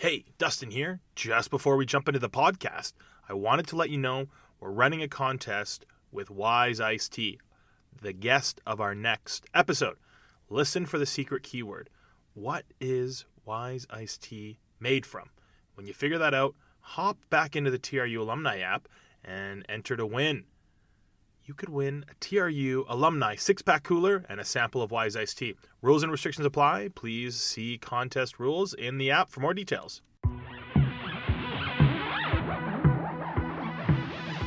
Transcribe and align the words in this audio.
Hey, 0.00 0.24
Dustin 0.38 0.70
here. 0.70 1.00
Just 1.14 1.50
before 1.50 1.76
we 1.76 1.84
jump 1.84 2.08
into 2.08 2.18
the 2.18 2.30
podcast, 2.30 2.94
I 3.28 3.34
wanted 3.34 3.66
to 3.66 3.76
let 3.76 3.90
you 3.90 3.98
know 3.98 4.28
we're 4.58 4.70
running 4.70 5.02
a 5.02 5.08
contest 5.08 5.84
with 6.10 6.30
Wize 6.30 6.80
Iced 6.80 7.12
Tea, 7.12 7.38
the 8.00 8.14
guest 8.14 8.62
of 8.66 8.80
our 8.80 8.94
next 8.94 9.44
episode. 9.52 9.98
Listen 10.48 10.86
for 10.86 10.98
the 10.98 11.04
secret 11.04 11.42
keyword. 11.42 11.90
What 12.32 12.64
is 12.80 13.26
Wize 13.46 13.84
Iced 13.90 14.22
Tea 14.22 14.58
made 14.80 15.04
from? 15.04 15.28
When 15.74 15.86
you 15.86 15.92
figure 15.92 16.16
that 16.16 16.32
out, 16.32 16.54
hop 16.80 17.18
back 17.28 17.54
into 17.54 17.70
the 17.70 17.78
TRU 17.78 18.22
Alumni 18.22 18.60
app 18.60 18.88
and 19.22 19.66
enter 19.68 19.98
to 19.98 20.06
win. 20.06 20.44
You 21.50 21.54
could 21.54 21.68
win 21.70 22.04
a 22.08 22.14
TRU 22.20 22.84
Alumni 22.88 23.34
six 23.34 23.60
pack 23.60 23.82
cooler 23.82 24.24
and 24.28 24.38
a 24.38 24.44
sample 24.44 24.82
of 24.82 24.92
Wize 24.92 25.16
Ice 25.16 25.34
Tea. 25.34 25.56
Rules 25.82 26.04
and 26.04 26.12
restrictions 26.12 26.46
apply. 26.46 26.90
Please 26.94 27.34
see 27.34 27.76
contest 27.76 28.38
rules 28.38 28.72
in 28.72 28.98
the 28.98 29.10
app 29.10 29.30
for 29.30 29.40
more 29.40 29.52
details. 29.52 30.00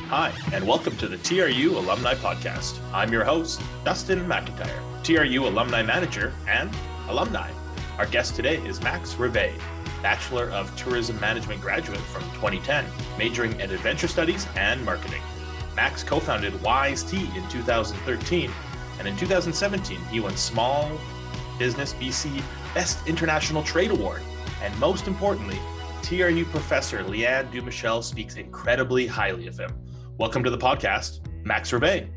Hi, 0.08 0.32
and 0.54 0.66
welcome 0.66 0.96
to 0.96 1.06
the 1.06 1.18
TRU 1.18 1.76
Alumni 1.76 2.14
Podcast. 2.14 2.80
I'm 2.90 3.12
your 3.12 3.24
host, 3.24 3.60
Dustin 3.84 4.20
McIntyre, 4.20 4.80
TRU 5.02 5.46
Alumni 5.46 5.82
Manager 5.82 6.32
and 6.48 6.74
Alumni. 7.08 7.50
Our 7.98 8.06
guest 8.06 8.34
today 8.34 8.56
is 8.66 8.80
Max 8.80 9.12
Rivest, 9.16 9.60
Bachelor 10.00 10.48
of 10.52 10.74
Tourism 10.74 11.20
Management 11.20 11.60
graduate 11.60 12.00
from 12.00 12.22
2010, 12.30 12.86
majoring 13.18 13.60
in 13.60 13.70
Adventure 13.70 14.08
Studies 14.08 14.46
and 14.56 14.82
Marketing. 14.86 15.20
Max 15.76 16.04
co 16.04 16.20
founded 16.20 16.52
Wize 16.54 17.08
Tea 17.08 17.28
in 17.36 17.48
2013, 17.48 18.50
and 18.98 19.08
in 19.08 19.16
2017, 19.16 19.98
he 20.04 20.20
won 20.20 20.36
Small 20.36 20.90
Business 21.58 21.94
BC 21.94 22.42
Best 22.74 23.06
International 23.08 23.62
Trade 23.62 23.90
Award. 23.90 24.22
And 24.62 24.76
most 24.78 25.08
importantly, 25.08 25.58
TRU 26.02 26.44
professor 26.46 27.02
Leanne 27.02 27.50
Dumichel 27.50 28.04
speaks 28.04 28.36
incredibly 28.36 29.06
highly 29.06 29.48
of 29.48 29.58
him. 29.58 29.70
Welcome 30.16 30.44
to 30.44 30.50
the 30.50 30.58
podcast, 30.58 31.26
Max 31.44 31.72
Rivest. 31.72 32.08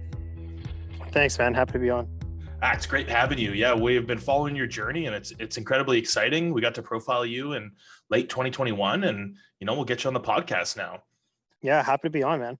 Thanks, 1.11 1.39
man. 1.39 1.53
Happy 1.55 1.73
to 1.73 1.79
be 1.79 1.89
on. 1.89 2.07
Ah, 2.61 2.73
it's 2.73 2.85
great 2.85 3.09
having 3.09 3.39
you. 3.39 3.53
Yeah, 3.53 3.73
we 3.73 3.95
have 3.95 4.05
been 4.05 4.19
following 4.19 4.55
your 4.55 4.67
journey, 4.67 5.07
and 5.07 5.15
it's 5.15 5.33
it's 5.39 5.57
incredibly 5.57 5.97
exciting. 5.97 6.53
We 6.53 6.61
got 6.61 6.75
to 6.75 6.83
profile 6.83 7.25
you 7.25 7.53
in 7.53 7.71
late 8.09 8.29
2021, 8.29 9.03
and 9.03 9.35
you 9.59 9.65
know 9.65 9.73
we'll 9.73 9.85
get 9.85 10.03
you 10.03 10.09
on 10.09 10.13
the 10.13 10.19
podcast 10.19 10.77
now. 10.77 11.03
Yeah, 11.61 11.81
happy 11.83 12.07
to 12.07 12.09
be 12.11 12.21
on, 12.21 12.39
man. 12.39 12.57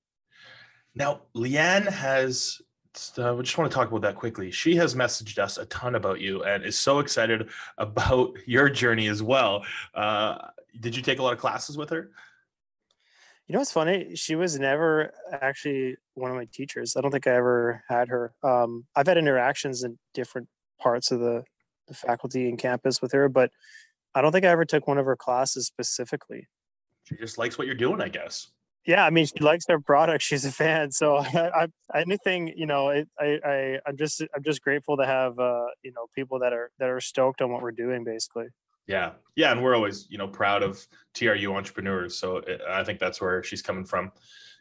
Now, 0.98 1.22
Leanne 1.36 1.88
has, 1.88 2.60
uh, 3.20 3.36
we 3.36 3.44
just 3.44 3.56
want 3.56 3.70
to 3.70 3.76
talk 3.76 3.88
about 3.88 4.02
that 4.02 4.16
quickly. 4.16 4.50
She 4.50 4.76
has 4.78 4.96
messaged 4.96 5.38
us 5.38 5.60
a 5.60 5.66
ton 5.68 5.94
about 5.94 6.20
you 6.20 6.44
and 6.44 6.66
is 6.66 6.78
so 6.78 6.98
excited 6.98 7.50
about 7.78 8.36
your 8.48 8.68
journey 8.68 9.08
as 9.08 9.22
well. 9.22 9.64
Uh, 9.94 10.40
did 10.80 10.96
you 10.96 11.04
take 11.04 11.20
a 11.20 11.24
lot 11.24 11.34
of 11.34 11.40
classes 11.40 11.78
with 11.78 11.92
her? 11.92 12.10
You 13.48 13.54
know 13.54 13.60
what's 13.60 13.72
funny? 13.72 14.16
She 14.16 14.34
was 14.34 14.60
never 14.60 15.14
actually 15.32 15.98
one 16.16 16.32
of 16.32 16.38
my 16.38 16.48
teachers. 16.52 16.98
I 16.98 17.02
don't 17.02 17.12
think 17.12 17.28
I 17.28 17.36
ever 17.36 17.84
had 17.88 18.10
her. 18.10 18.34
Um, 18.42 18.88
I've 18.96 19.08
had 19.08 19.20
interactions 19.20 19.84
in 19.84 20.00
different 20.16 20.48
parts 20.82 21.12
of 21.12 21.20
the, 21.20 21.44
the 21.88 21.94
faculty 21.94 22.50
and 22.50 22.58
campus 22.58 23.04
with 23.04 23.12
her, 23.12 23.30
but 23.30 23.52
I 24.16 24.22
don't 24.22 24.32
think 24.32 24.46
I 24.46 24.50
ever 24.50 24.66
took 24.66 24.88
one 24.88 24.98
of 24.98 25.06
her 25.06 25.16
classes 25.16 25.68
specifically. 25.68 26.48
She 27.04 27.16
just 27.18 27.38
likes 27.38 27.60
what 27.60 27.68
you're 27.68 27.76
doing, 27.76 28.02
I 28.02 28.10
guess 28.10 28.50
yeah 28.88 29.06
i 29.06 29.12
mean 29.12 29.26
she 29.26 29.44
likes 29.44 29.66
their 29.66 29.80
product. 29.80 30.24
She's 30.24 30.46
a 30.46 30.52
fan. 30.52 30.92
So 30.92 31.18
I, 31.18 31.68
I, 31.94 32.00
anything 32.00 32.54
you 32.56 32.66
know 32.66 32.90
it, 32.90 33.08
I, 33.20 33.40
I 33.46 33.80
i'm 33.86 33.98
just 33.98 34.22
i'm 34.22 34.44
just 34.44 34.64
grateful 34.64 34.98
to 34.98 35.06
have 35.06 35.38
uh 35.38 35.66
you 35.84 35.92
know 35.92 36.08
people 36.16 36.40
that 36.40 36.54
are 36.54 36.72
that 36.80 36.90
are 36.90 37.02
stoked 37.02 37.42
on 37.42 37.52
what 37.52 37.62
we're 37.62 37.72
doing 37.72 38.04
basically. 38.04 38.48
Yeah. 38.88 39.12
Yeah 39.36 39.52
and 39.52 39.62
we're 39.62 39.76
always 39.76 40.08
you 40.10 40.18
know 40.18 40.28
proud 40.28 40.64
of 40.64 40.88
tru 41.14 41.54
entrepreneurs. 41.54 42.18
So 42.18 42.42
i 42.68 42.84
think 42.84 43.00
that's 43.00 43.22
where 43.22 43.44
she's 43.44 43.62
coming 43.62 43.86
from. 43.86 44.12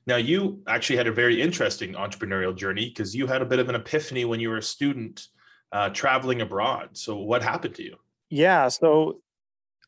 Now 0.07 0.17
you 0.17 0.63
actually 0.69 0.97
had 0.97 1.07
a 1.07 1.13
very 1.13 1.41
interesting 1.41 1.95
entrepreneurial 1.95 2.55
journey 2.55 2.89
because 2.89 3.15
you 3.15 3.27
had 3.27 3.43
a 3.43 3.47
bit 3.47 3.59
of 3.59 3.69
an 3.69 3.75
epiphany 3.75 4.25
when 4.25 4.41
you 4.41 4.50
were 4.50 4.59
a 4.59 4.62
student 4.62 5.29
uh, 5.73 5.89
traveling 5.89 6.43
abroad. 6.43 6.91
So 6.93 7.17
what 7.17 7.43
happened 7.43 7.75
to 7.77 7.83
you? 7.83 7.97
Yeah 8.29 8.69
so 8.69 9.19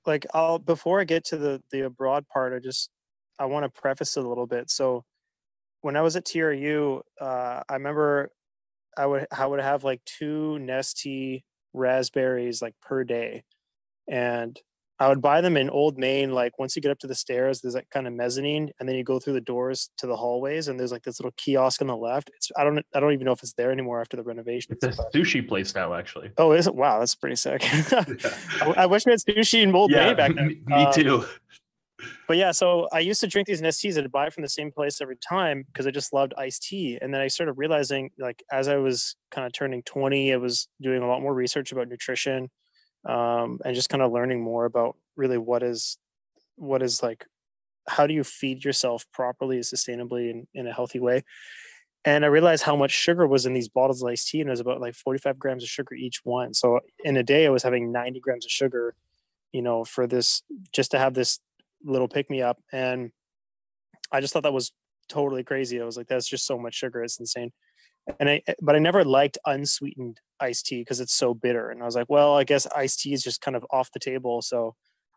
like 0.06 0.26
i'll 0.32 0.58
before 0.58 1.00
i 1.00 1.04
get 1.04 1.24
to 1.24 1.36
the 1.36 1.62
the 1.70 1.82
abroad 1.82 2.24
part 2.32 2.52
i 2.52 2.58
just 2.58 2.90
I 3.38 3.46
want 3.46 3.64
to 3.64 3.80
preface 3.80 4.16
it 4.16 4.24
a 4.24 4.28
little 4.28 4.46
bit. 4.46 4.70
So 4.70 5.04
when 5.80 5.96
I 5.96 6.02
was 6.02 6.16
at 6.16 6.24
TRU, 6.24 7.00
uh, 7.20 7.62
I 7.68 7.74
remember 7.74 8.30
I 8.96 9.06
would 9.06 9.26
I 9.36 9.46
would 9.46 9.60
have 9.60 9.84
like 9.84 10.00
two 10.04 10.58
Nestea 10.60 11.42
raspberries 11.72 12.60
like 12.60 12.74
per 12.82 13.04
day, 13.04 13.44
and 14.08 14.58
I 15.00 15.08
would 15.08 15.22
buy 15.22 15.40
them 15.40 15.56
in 15.56 15.70
Old 15.70 15.96
Main. 15.96 16.32
Like 16.32 16.58
once 16.58 16.74
you 16.74 16.82
get 16.82 16.90
up 16.90 16.98
to 17.00 17.06
the 17.06 17.14
stairs, 17.14 17.60
there's 17.60 17.74
that 17.74 17.88
kind 17.90 18.08
of 18.08 18.12
mezzanine, 18.12 18.70
and 18.78 18.88
then 18.88 18.96
you 18.96 19.04
go 19.04 19.20
through 19.20 19.34
the 19.34 19.40
doors 19.40 19.90
to 19.98 20.08
the 20.08 20.16
hallways, 20.16 20.66
and 20.66 20.78
there's 20.78 20.90
like 20.90 21.04
this 21.04 21.20
little 21.20 21.32
kiosk 21.36 21.80
on 21.80 21.86
the 21.86 21.96
left. 21.96 22.30
It's 22.34 22.50
I 22.56 22.64
don't 22.64 22.84
I 22.92 22.98
don't 22.98 23.12
even 23.12 23.24
know 23.24 23.32
if 23.32 23.42
it's 23.42 23.52
there 23.52 23.70
anymore 23.70 24.00
after 24.00 24.16
the 24.16 24.24
renovation. 24.24 24.76
It's 24.82 24.98
a 24.98 25.02
sushi 25.14 25.46
place 25.46 25.74
now, 25.74 25.94
actually. 25.94 26.32
Oh, 26.36 26.52
is 26.52 26.66
it? 26.66 26.74
Wow, 26.74 26.98
that's 26.98 27.14
pretty 27.14 27.36
sick. 27.36 27.62
yeah. 27.62 28.04
I, 28.62 28.74
I, 28.78 28.86
wish 28.86 29.06
we 29.06 29.12
had 29.12 29.20
sushi 29.20 29.62
in 29.62 29.74
Old 29.74 29.92
yeah, 29.92 30.06
Main 30.06 30.16
back 30.16 30.34
then. 30.34 30.48
Me, 30.48 30.60
me 30.66 30.92
too. 30.92 31.24
But 32.26 32.36
yeah, 32.36 32.52
so 32.52 32.88
I 32.92 33.00
used 33.00 33.20
to 33.22 33.26
drink 33.26 33.48
these 33.48 33.60
Nesteas. 33.60 33.98
I'd 33.98 34.12
buy 34.12 34.30
from 34.30 34.42
the 34.42 34.48
same 34.48 34.70
place 34.70 35.00
every 35.00 35.16
time 35.16 35.64
because 35.66 35.86
I 35.86 35.90
just 35.90 36.12
loved 36.12 36.34
iced 36.38 36.62
tea. 36.62 36.98
And 37.00 37.12
then 37.12 37.20
I 37.20 37.28
started 37.28 37.54
realizing, 37.54 38.10
like, 38.18 38.42
as 38.52 38.68
I 38.68 38.76
was 38.76 39.16
kind 39.30 39.46
of 39.46 39.52
turning 39.52 39.82
20, 39.82 40.32
I 40.32 40.36
was 40.36 40.68
doing 40.80 41.02
a 41.02 41.08
lot 41.08 41.22
more 41.22 41.34
research 41.34 41.72
about 41.72 41.88
nutrition 41.88 42.50
um, 43.04 43.58
and 43.64 43.74
just 43.74 43.88
kind 43.88 44.02
of 44.02 44.12
learning 44.12 44.40
more 44.42 44.64
about 44.64 44.96
really 45.16 45.38
what 45.38 45.62
is, 45.62 45.98
what 46.56 46.82
is 46.82 47.02
like, 47.02 47.26
how 47.88 48.06
do 48.06 48.14
you 48.14 48.22
feed 48.22 48.64
yourself 48.64 49.04
properly, 49.12 49.56
and 49.56 49.64
sustainably, 49.64 50.30
in, 50.30 50.46
in 50.54 50.66
a 50.66 50.72
healthy 50.72 51.00
way. 51.00 51.24
And 52.04 52.24
I 52.24 52.28
realized 52.28 52.62
how 52.62 52.76
much 52.76 52.92
sugar 52.92 53.26
was 53.26 53.44
in 53.44 53.54
these 53.54 53.68
bottles 53.68 54.02
of 54.02 54.08
iced 54.08 54.28
tea, 54.28 54.40
and 54.40 54.48
it 54.48 54.52
was 54.52 54.60
about 54.60 54.80
like 54.80 54.94
45 54.94 55.38
grams 55.38 55.64
of 55.64 55.68
sugar 55.68 55.94
each 55.94 56.20
one. 56.22 56.54
So 56.54 56.80
in 57.02 57.16
a 57.16 57.24
day, 57.24 57.46
I 57.46 57.50
was 57.50 57.64
having 57.64 57.90
90 57.90 58.20
grams 58.20 58.44
of 58.44 58.52
sugar 58.52 58.94
you 59.52 59.62
know 59.62 59.84
for 59.84 60.06
this 60.06 60.42
just 60.72 60.90
to 60.90 60.98
have 60.98 61.14
this 61.14 61.40
little 61.84 62.08
pick 62.08 62.30
me 62.30 62.42
up. 62.42 62.58
And 62.72 63.10
I 64.12 64.20
just 64.20 64.32
thought 64.32 64.42
that 64.44 64.52
was 64.52 64.72
totally 65.08 65.44
crazy. 65.44 65.80
I 65.80 65.84
was 65.84 65.96
like, 65.96 66.08
that's 66.08 66.28
just 66.28 66.46
so 66.46 66.58
much 66.58 66.74
sugar. 66.74 67.02
It's 67.02 67.18
insane. 67.18 67.52
And 68.18 68.28
I, 68.28 68.42
but 68.62 68.74
I 68.74 68.78
never 68.78 69.04
liked 69.04 69.38
unsweetened 69.44 70.20
iced 70.40 70.66
tea 70.66 70.80
because 70.80 71.00
it's 71.00 71.14
so 71.14 71.34
bitter. 71.34 71.70
And 71.70 71.82
I 71.82 71.84
was 71.84 71.94
like, 71.94 72.08
well, 72.08 72.36
I 72.36 72.44
guess 72.44 72.66
iced 72.74 73.00
tea 73.00 73.12
is 73.12 73.22
just 73.22 73.40
kind 73.40 73.56
of 73.56 73.66
off 73.70 73.92
the 73.92 73.98
table. 73.98 74.40
So 74.40 74.74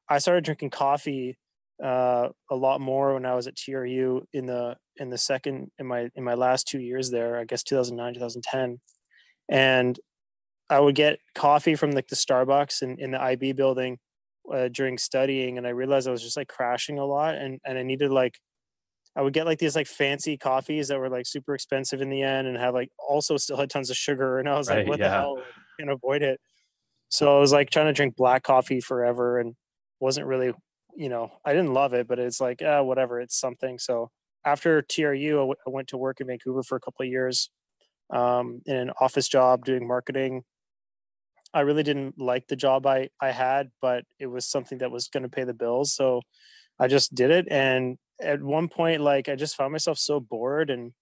I 0.09 0.17
started 0.17 0.43
drinking 0.43 0.71
coffee 0.71 1.37
uh, 1.81 2.29
a 2.49 2.55
lot 2.55 2.81
more 2.81 3.13
when 3.13 3.25
I 3.25 3.33
was 3.33 3.47
at 3.47 3.55
TRU 3.55 4.25
in 4.33 4.45
the 4.45 4.75
in 4.97 5.09
the 5.09 5.17
second 5.17 5.71
in 5.79 5.87
my 5.87 6.09
in 6.15 6.23
my 6.23 6.35
last 6.35 6.67
two 6.67 6.79
years 6.79 7.09
there. 7.09 7.37
I 7.37 7.45
guess 7.45 7.63
2009 7.63 8.15
2010, 8.15 8.79
and 9.49 9.99
I 10.69 10.79
would 10.79 10.95
get 10.95 11.19
coffee 11.33 11.75
from 11.75 11.91
like 11.91 12.07
the 12.07 12.15
Starbucks 12.15 12.81
in, 12.81 12.99
in 12.99 13.11
the 13.11 13.21
IB 13.21 13.53
building, 13.53 13.97
uh, 14.53 14.67
during 14.69 14.97
studying 14.97 15.57
and 15.57 15.67
I 15.67 15.71
realized 15.71 16.07
I 16.07 16.11
was 16.11 16.21
just 16.21 16.37
like 16.37 16.47
crashing 16.47 16.99
a 16.99 17.05
lot 17.05 17.35
and 17.35 17.59
and 17.65 17.77
I 17.77 17.83
needed 17.83 18.11
like 18.11 18.39
I 19.15 19.21
would 19.21 19.33
get 19.33 19.45
like 19.45 19.59
these 19.59 19.75
like 19.75 19.87
fancy 19.87 20.37
coffees 20.37 20.87
that 20.87 20.99
were 20.99 21.09
like 21.09 21.25
super 21.25 21.53
expensive 21.53 22.01
in 22.01 22.09
the 22.09 22.21
end 22.21 22.47
and 22.47 22.57
have 22.57 22.73
like 22.73 22.89
also 22.97 23.37
still 23.37 23.57
had 23.57 23.69
tons 23.69 23.89
of 23.89 23.97
sugar 23.97 24.39
and 24.39 24.47
I 24.47 24.57
was 24.57 24.69
right, 24.69 24.79
like 24.79 24.87
what 24.87 24.99
yeah. 24.99 25.09
the 25.09 25.13
hell 25.13 25.43
can 25.79 25.89
avoid 25.89 26.21
it. 26.21 26.39
So 27.09 27.35
I 27.35 27.39
was 27.39 27.51
like 27.51 27.69
trying 27.69 27.87
to 27.87 27.93
drink 27.93 28.15
black 28.15 28.43
coffee 28.43 28.79
forever 28.79 29.39
and 29.39 29.55
wasn't 29.99 30.27
really 30.27 30.53
you 30.95 31.09
know 31.09 31.31
I 31.45 31.53
didn't 31.53 31.73
love 31.73 31.93
it 31.93 32.07
but 32.07 32.19
it's 32.19 32.41
like 32.41 32.61
uh, 32.61 32.81
whatever 32.81 33.19
it's 33.19 33.39
something. 33.39 33.79
So 33.79 34.11
after 34.45 34.81
TRU 34.81 35.37
I, 35.37 35.41
w- 35.41 35.55
I 35.67 35.69
went 35.69 35.89
to 35.89 35.97
work 35.97 36.19
in 36.21 36.27
Vancouver 36.27 36.63
for 36.63 36.75
a 36.75 36.81
couple 36.81 37.03
of 37.03 37.09
years 37.09 37.49
um, 38.09 38.61
in 38.65 38.75
an 38.75 38.91
office 38.99 39.27
job 39.27 39.65
doing 39.65 39.87
marketing 39.87 40.43
I 41.53 41.61
really 41.61 41.83
didn't 41.83 42.19
like 42.19 42.47
the 42.47 42.55
job 42.55 42.85
I 42.85 43.09
I 43.19 43.31
had, 43.31 43.71
but 43.81 44.05
it 44.19 44.27
was 44.27 44.45
something 44.45 44.77
that 44.79 44.91
was 44.91 45.07
going 45.07 45.23
to 45.23 45.29
pay 45.29 45.43
the 45.43 45.53
bills, 45.53 45.93
so 45.93 46.21
I 46.79 46.87
just 46.87 47.13
did 47.15 47.31
it. 47.31 47.47
And 47.51 47.97
at 48.21 48.41
one 48.41 48.67
point, 48.69 49.01
like 49.01 49.29
I 49.29 49.35
just 49.35 49.55
found 49.55 49.71
myself 49.71 49.97
so 49.97 50.19
bored 50.19 50.69
and 50.69 50.93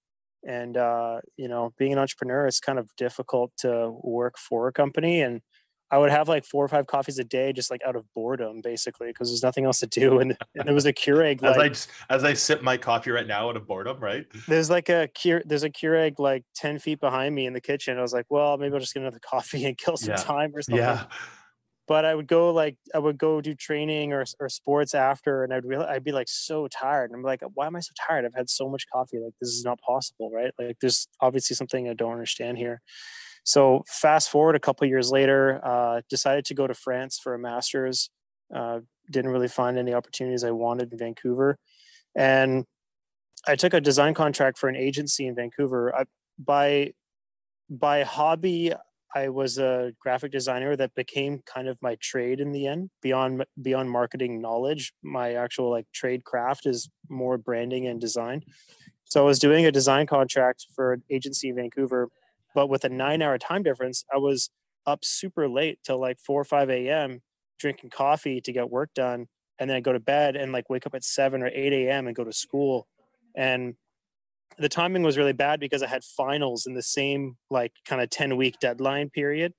and 0.48 0.78
uh, 0.78 1.20
you 1.38 1.48
know, 1.50 1.74
being 1.78 1.94
an 1.94 2.00
entrepreneur, 2.00 2.48
it's 2.48 2.60
kind 2.62 2.80
of 2.80 2.90
difficult 2.98 3.52
to 3.60 3.92
work 4.04 4.38
for 4.38 4.68
a 4.68 4.74
company 4.74 5.22
and 5.22 5.42
I 5.92 5.98
would 5.98 6.12
have 6.12 6.30
like 6.30 6.46
four 6.46 6.64
or 6.64 6.68
five 6.68 6.86
coffees 6.86 7.18
a 7.18 7.24
day, 7.24 7.52
just 7.52 7.72
like 7.72 7.82
out 7.86 7.96
of 7.96 8.06
boredom, 8.14 8.62
basically, 8.62 9.08
because 9.08 9.30
there's 9.30 9.42
nothing 9.42 9.66
else 9.66 9.80
to 9.80 9.88
do. 9.88 10.20
And, 10.20 10.36
and 10.56 10.68
there 10.68 10.74
was 10.76 10.86
a 10.86 10.92
Keurig. 10.92 11.42
as 11.44 11.56
like, 11.56 11.78
I 12.10 12.16
as 12.16 12.24
I 12.24 12.34
sip 12.34 12.62
my 12.62 12.76
coffee 12.76 13.10
right 13.12 13.26
now 13.26 13.48
out 13.48 13.56
of 13.56 13.66
boredom, 13.66 14.00
right? 14.00 14.26
There's 14.48 14.70
like 14.70 14.90
a 14.90 15.08
Keurig, 15.16 15.44
there's 15.46 15.64
a 15.64 15.70
Keurig 15.70 16.16
like 16.20 16.44
ten 16.54 16.78
feet 16.78 17.00
behind 17.00 17.34
me 17.36 17.46
in 17.46 17.54
the 17.54 17.62
kitchen. 17.62 17.98
I 17.98 18.02
was 18.02 18.12
like, 18.12 18.26
well, 18.30 18.58
maybe 18.58 18.74
I'll 18.74 18.80
just 18.80 18.94
get 18.94 19.02
another 19.02 19.20
coffee 19.26 19.66
and 19.66 19.78
kill 19.78 19.96
some 19.98 20.12
yeah. 20.12 20.16
time 20.18 20.52
or 20.54 20.62
something. 20.62 20.84
Yeah. 20.84 21.06
But 21.88 22.06
I 22.06 22.16
would 22.16 22.28
go 22.28 22.52
like 22.52 22.76
I 22.94 23.00
would 23.00 23.18
go 23.18 23.40
do 23.40 23.56
training 23.56 24.12
or 24.14 24.26
or 24.40 24.50
sports 24.50 24.94
after, 24.94 25.44
and 25.44 25.54
I'd 25.54 25.66
really 25.66 25.86
I'd 25.86 26.04
be 26.04 26.12
like 26.12 26.28
so 26.28 26.68
tired. 26.68 27.12
And 27.12 27.18
I'm 27.18 27.24
like, 27.24 27.42
why 27.54 27.68
am 27.68 27.76
I 27.76 27.80
so 27.80 27.94
tired? 28.08 28.26
I've 28.26 28.36
had 28.36 28.50
so 28.50 28.70
much 28.70 28.86
coffee. 28.92 29.20
Like 29.20 29.34
this 29.40 29.50
is 29.50 29.64
not 29.64 29.80
possible, 29.80 30.30
right? 30.32 30.52
Like 30.60 30.78
there's 30.82 31.08
obviously 31.22 31.56
something 31.56 31.90
I 31.90 31.94
don't 31.94 32.12
understand 32.12 32.58
here. 32.58 32.82
So 33.50 33.82
fast 33.88 34.30
forward 34.30 34.56
a 34.56 34.60
couple 34.60 34.86
years 34.86 35.10
later, 35.10 35.60
uh, 35.66 36.02
decided 36.08 36.46
to 36.46 36.54
go 36.54 36.68
to 36.68 36.76
France 36.76 37.18
for 37.18 37.34
a 37.34 37.40
master's. 37.40 38.12
Uh, 38.54 38.82
didn't 39.10 39.32
really 39.32 39.48
find 39.48 39.76
any 39.80 39.92
opportunities 39.92 40.44
I 40.44 40.52
wanted 40.52 40.92
in 40.92 41.00
Vancouver. 41.00 41.58
And 42.16 42.66
I 43.48 43.56
took 43.56 43.74
a 43.74 43.82
design 43.82 44.14
contract 44.14 44.60
for 44.60 44.70
an 44.70 44.76
agency 44.76 45.26
in 45.26 45.34
Vancouver. 45.34 45.96
I, 45.96 46.04
by 46.38 46.94
by 47.72 48.04
hobby, 48.04 48.72
I 49.16 49.30
was 49.30 49.58
a 49.58 49.94
graphic 50.00 50.32
designer 50.32 50.76
that 50.76 50.94
became 50.94 51.42
kind 51.48 51.68
of 51.68 51.82
my 51.82 51.98
trade 52.00 52.40
in 52.40 52.52
the 52.52 52.68
end. 52.68 52.92
Beyond 53.02 53.46
beyond 53.60 53.90
marketing 53.90 54.42
knowledge, 54.42 54.94
my 55.02 55.34
actual 55.34 55.72
like 55.72 55.88
trade 55.92 56.24
craft 56.24 56.68
is 56.68 56.88
more 57.10 57.40
branding 57.40 57.88
and 57.88 58.00
design. 58.00 58.44
So 59.06 59.24
I 59.24 59.26
was 59.26 59.40
doing 59.40 59.66
a 59.66 59.72
design 59.72 60.06
contract 60.06 60.68
for 60.76 60.94
an 60.94 61.02
agency 61.10 61.50
in 61.50 61.56
Vancouver, 61.56 62.10
but 62.56 62.68
with 62.68 62.84
a 62.84 62.90
nine 62.90 63.22
hour 63.22 63.38
time 63.38 63.64
difference, 63.64 64.04
I 64.14 64.18
was 64.18 64.50
up 64.86 65.04
super 65.04 65.48
late 65.48 65.80
till 65.84 66.00
like 66.00 66.20
four 66.20 66.42
or 66.42 66.46
five 66.46 66.70
a.m. 66.70 67.22
drinking 67.60 67.92
coffee 67.92 68.42
to 68.42 68.52
get 68.52 68.70
work 68.70 68.92
done, 68.96 69.28
and 69.60 69.70
then 69.70 69.78
I 69.78 69.82
go 69.82 69.94
to 69.94 70.00
bed 70.00 70.36
and 70.36 70.52
like 70.52 70.70
wake 70.70 70.86
up 70.86 70.96
at 70.96 71.04
seven 71.04 71.44
or 71.44 71.48
eight 71.48 71.74
a.m. 71.74 72.08
and 72.08 72.16
go 72.16 72.24
to 72.24 72.34
school. 72.34 72.88
And 73.36 73.76
the 74.58 74.70
timing 74.70 75.04
was 75.04 75.18
really 75.18 75.34
bad 75.34 75.60
because 75.60 75.84
I 75.84 75.88
had 75.88 76.04
finals 76.04 76.66
in 76.66 76.74
the 76.74 76.82
same 76.82 77.38
like 77.50 77.74
kind 77.86 78.02
of 78.02 78.10
10 78.10 78.36
week 78.38 78.60
deadline 78.60 79.10
period. 79.10 79.54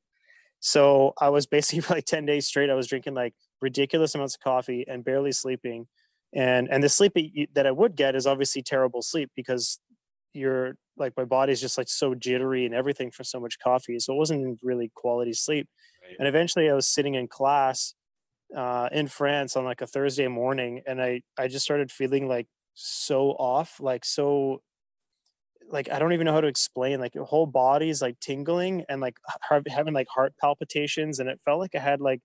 So 0.60 1.14
I 1.20 1.31
was 1.31 1.46
basically 1.46 1.81
for 1.81 1.94
like 1.96 2.06
10 2.06 2.26
days 2.26 2.46
straight, 2.46 2.70
I 2.70 2.75
was 2.75 2.87
drinking 2.88 3.14
like 3.14 3.34
ridiculous 3.60 4.14
amounts 4.14 4.37
of 4.37 4.40
coffee 4.40 4.84
and 4.88 5.04
barely 5.04 5.32
sleeping. 5.32 5.87
And 6.34 6.69
and 6.70 6.82
the 6.84 6.88
sleep 6.88 7.14
that 7.54 7.66
I 7.66 7.72
would 7.72 7.96
get 7.96 8.14
is 8.14 8.26
obviously 8.26 8.62
terrible 8.62 9.02
sleep 9.02 9.31
because 9.34 9.81
you're 10.32 10.76
like 10.96 11.14
my 11.16 11.24
body's 11.24 11.60
just 11.60 11.78
like 11.78 11.88
so 11.88 12.14
jittery 12.14 12.66
and 12.66 12.74
everything 12.74 13.10
from 13.10 13.24
so 13.24 13.40
much 13.40 13.58
coffee. 13.58 13.98
So 13.98 14.14
it 14.14 14.18
wasn't 14.18 14.58
really 14.62 14.90
quality 14.94 15.32
sleep. 15.32 15.68
Right. 16.02 16.16
And 16.18 16.28
eventually 16.28 16.70
I 16.70 16.74
was 16.74 16.88
sitting 16.88 17.14
in 17.14 17.28
class 17.28 17.94
uh, 18.56 18.88
in 18.92 19.08
France 19.08 19.56
on 19.56 19.64
like 19.64 19.80
a 19.80 19.86
Thursday 19.86 20.28
morning 20.28 20.82
and 20.86 21.00
I 21.02 21.22
I 21.38 21.48
just 21.48 21.64
started 21.64 21.90
feeling 21.90 22.28
like 22.28 22.46
so 22.74 23.30
off, 23.32 23.80
like 23.80 24.04
so 24.04 24.62
like 25.70 25.90
I 25.90 25.98
don't 25.98 26.12
even 26.12 26.24
know 26.26 26.32
how 26.32 26.40
to 26.40 26.48
explain. 26.48 27.00
Like 27.00 27.14
your 27.14 27.24
whole 27.24 27.46
body's 27.46 28.02
like 28.02 28.18
tingling 28.20 28.84
and 28.88 29.00
like 29.00 29.16
having 29.68 29.94
like 29.94 30.08
heart 30.08 30.34
palpitations, 30.40 31.18
and 31.18 31.28
it 31.28 31.40
felt 31.44 31.60
like 31.60 31.74
I 31.74 31.80
had 31.80 32.00
like 32.00 32.20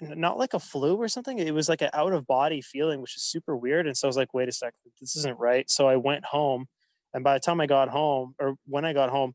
not 0.00 0.38
like 0.38 0.54
a 0.54 0.58
flu 0.58 0.96
or 0.96 1.08
something. 1.08 1.38
It 1.38 1.54
was 1.54 1.68
like 1.68 1.82
an 1.82 1.90
out 1.92 2.12
of 2.12 2.26
body 2.26 2.60
feeling, 2.60 3.00
which 3.00 3.16
is 3.16 3.22
super 3.22 3.56
weird. 3.56 3.86
And 3.86 3.96
so 3.96 4.08
I 4.08 4.10
was 4.10 4.16
like, 4.16 4.34
wait 4.34 4.48
a 4.48 4.52
second, 4.52 4.78
this 5.00 5.16
isn't 5.16 5.38
right. 5.38 5.70
So 5.70 5.88
I 5.88 5.96
went 5.96 6.24
home, 6.26 6.66
and 7.14 7.22
by 7.24 7.34
the 7.34 7.40
time 7.40 7.60
I 7.60 7.66
got 7.66 7.88
home, 7.88 8.34
or 8.38 8.56
when 8.66 8.84
I 8.84 8.92
got 8.92 9.08
home, 9.08 9.34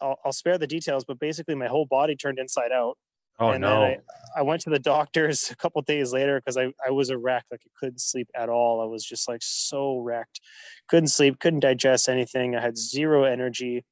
I'll, 0.00 0.18
I'll 0.24 0.32
spare 0.32 0.58
the 0.58 0.66
details, 0.66 1.04
but 1.04 1.18
basically 1.18 1.54
my 1.54 1.66
whole 1.66 1.86
body 1.86 2.14
turned 2.14 2.38
inside 2.38 2.70
out. 2.70 2.98
Oh 3.40 3.50
and 3.50 3.62
no! 3.62 3.82
I, 3.82 3.98
I, 4.36 4.42
went 4.42 4.60
to 4.62 4.70
the 4.70 4.78
doctors 4.94 5.50
a 5.50 5.56
couple 5.56 5.82
days 5.82 6.12
later 6.12 6.38
because 6.38 6.56
I, 6.56 6.72
I 6.86 6.90
was 6.90 7.10
a 7.10 7.18
wreck. 7.18 7.44
Like 7.50 7.62
I 7.64 7.70
couldn't 7.80 8.00
sleep 8.00 8.28
at 8.36 8.48
all. 8.48 8.80
I 8.80 8.84
was 8.84 9.04
just 9.04 9.28
like 9.28 9.40
so 9.42 9.98
wrecked. 9.98 10.40
Couldn't 10.88 11.08
sleep. 11.08 11.40
Couldn't 11.40 11.60
digest 11.60 12.08
anything. 12.08 12.54
I 12.54 12.60
had 12.60 12.78
zero 12.78 13.24
energy. 13.24 13.84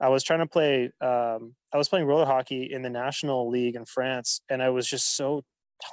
I 0.00 0.08
was 0.08 0.22
trying 0.22 0.38
to 0.38 0.46
play. 0.46 0.90
Um, 1.02 1.56
I 1.74 1.76
was 1.76 1.88
playing 1.88 2.06
roller 2.06 2.24
hockey 2.24 2.70
in 2.72 2.82
the 2.82 2.90
national 2.90 3.50
league 3.50 3.76
in 3.76 3.84
France, 3.84 4.40
and 4.48 4.62
I 4.62 4.70
was 4.70 4.88
just 4.88 5.14
so 5.14 5.42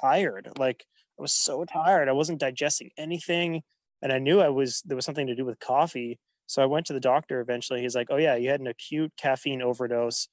tired. 0.00 0.48
Like 0.58 0.86
I 1.18 1.22
was 1.22 1.32
so 1.32 1.64
tired. 1.64 2.08
I 2.08 2.12
wasn't 2.12 2.40
digesting 2.40 2.90
anything, 2.96 3.62
and 4.00 4.12
I 4.12 4.18
knew 4.18 4.40
I 4.40 4.48
was 4.48 4.82
there 4.86 4.96
was 4.96 5.04
something 5.04 5.26
to 5.26 5.34
do 5.34 5.44
with 5.44 5.60
coffee. 5.60 6.18
So 6.46 6.62
I 6.62 6.66
went 6.66 6.86
to 6.86 6.92
the 6.92 7.00
doctor 7.00 7.40
eventually. 7.40 7.80
He's 7.80 7.94
like, 7.94 8.08
"Oh 8.10 8.16
yeah, 8.16 8.36
you 8.36 8.50
had 8.50 8.60
an 8.60 8.66
acute 8.66 9.12
caffeine 9.16 9.62
overdose." 9.62 10.28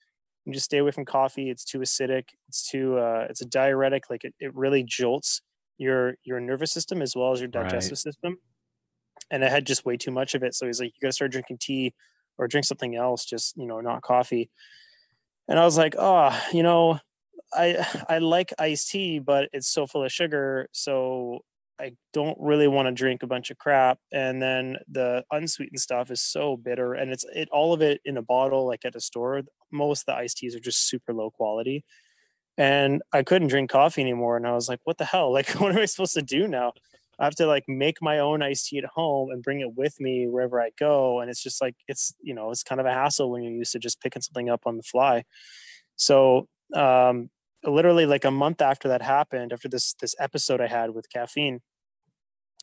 you 0.45 0.53
just 0.53 0.65
stay 0.65 0.79
away 0.79 0.91
from 0.91 1.05
coffee. 1.05 1.49
It's 1.49 1.63
too 1.63 1.79
acidic. 1.79 2.29
It's 2.47 2.67
too 2.67 2.97
uh, 2.97 3.27
it's 3.29 3.41
a 3.41 3.45
diuretic. 3.45 4.09
Like 4.09 4.23
it, 4.23 4.33
it 4.39 4.53
really 4.55 4.83
jolts 4.83 5.41
your 5.77 6.15
your 6.23 6.39
nervous 6.39 6.71
system 6.71 7.01
as 7.01 7.15
well 7.15 7.31
as 7.31 7.39
your 7.39 7.47
digestive 7.47 7.91
right. 7.91 7.97
system. 7.97 8.37
And 9.29 9.45
I 9.45 9.49
had 9.49 9.65
just 9.65 9.85
way 9.85 9.97
too 9.97 10.11
much 10.11 10.35
of 10.35 10.43
it. 10.43 10.55
So 10.55 10.65
he's 10.65 10.79
like, 10.79 10.89
you 10.89 11.01
gotta 11.01 11.13
start 11.13 11.31
drinking 11.31 11.59
tea 11.59 11.93
or 12.37 12.47
drink 12.47 12.65
something 12.65 12.95
else, 12.95 13.25
just 13.25 13.55
you 13.57 13.67
know, 13.67 13.81
not 13.81 14.01
coffee. 14.01 14.49
And 15.47 15.59
I 15.59 15.65
was 15.65 15.77
like, 15.77 15.95
oh, 15.97 16.37
you 16.51 16.63
know, 16.63 16.99
I 17.53 17.85
I 18.09 18.17
like 18.17 18.53
iced 18.57 18.89
tea, 18.89 19.19
but 19.19 19.49
it's 19.53 19.71
so 19.71 19.85
full 19.85 20.03
of 20.03 20.11
sugar. 20.11 20.69
So 20.71 21.41
I 21.79 21.93
don't 22.13 22.37
really 22.39 22.67
want 22.67 22.87
to 22.87 22.91
drink 22.91 23.23
a 23.23 23.27
bunch 23.27 23.49
of 23.49 23.57
crap. 23.57 23.99
And 24.11 24.41
then 24.41 24.77
the 24.87 25.23
unsweetened 25.31 25.79
stuff 25.81 26.11
is 26.11 26.21
so 26.21 26.57
bitter, 26.57 26.93
and 26.93 27.11
it's 27.11 27.25
it 27.33 27.49
all 27.51 27.73
of 27.73 27.81
it 27.81 28.01
in 28.05 28.17
a 28.17 28.21
bottle, 28.21 28.67
like 28.67 28.85
at 28.85 28.95
a 28.95 29.01
store. 29.01 29.41
Most 29.71 30.01
of 30.01 30.05
the 30.07 30.15
iced 30.15 30.37
teas 30.37 30.55
are 30.55 30.59
just 30.59 30.87
super 30.87 31.13
low 31.13 31.31
quality, 31.31 31.83
and 32.57 33.01
I 33.13 33.23
couldn't 33.23 33.49
drink 33.49 33.71
coffee 33.71 34.01
anymore. 34.01 34.37
And 34.37 34.47
I 34.47 34.53
was 34.53 34.69
like, 34.69 34.79
"What 34.85 34.97
the 34.97 35.05
hell? 35.05 35.31
Like, 35.33 35.49
what 35.59 35.71
am 35.73 35.79
I 35.79 35.85
supposed 35.85 36.13
to 36.15 36.21
do 36.21 36.47
now?" 36.47 36.73
I 37.19 37.25
have 37.25 37.35
to 37.35 37.45
like 37.47 37.65
make 37.67 38.01
my 38.01 38.19
own 38.19 38.41
iced 38.41 38.67
tea 38.67 38.79
at 38.79 38.85
home 38.85 39.29
and 39.31 39.43
bring 39.43 39.59
it 39.61 39.75
with 39.75 39.99
me 39.99 40.27
wherever 40.27 40.59
I 40.61 40.71
go. 40.79 41.19
And 41.21 41.29
it's 41.29 41.43
just 41.43 41.61
like 41.61 41.75
it's 41.87 42.13
you 42.21 42.33
know 42.33 42.51
it's 42.51 42.63
kind 42.63 42.81
of 42.81 42.87
a 42.87 42.93
hassle 42.93 43.31
when 43.31 43.43
you're 43.43 43.53
used 43.53 43.73
to 43.73 43.79
just 43.79 44.01
picking 44.01 44.21
something 44.23 44.49
up 44.49 44.61
on 44.65 44.77
the 44.77 44.83
fly. 44.83 45.23
So 45.97 46.47
um, 46.75 47.29
literally 47.63 48.05
like 48.05 48.25
a 48.25 48.31
month 48.31 48.61
after 48.61 48.87
that 48.87 49.01
happened, 49.01 49.53
after 49.53 49.69
this 49.69 49.93
this 49.93 50.15
episode 50.19 50.61
I 50.61 50.67
had 50.67 50.91
with 50.91 51.09
caffeine, 51.09 51.61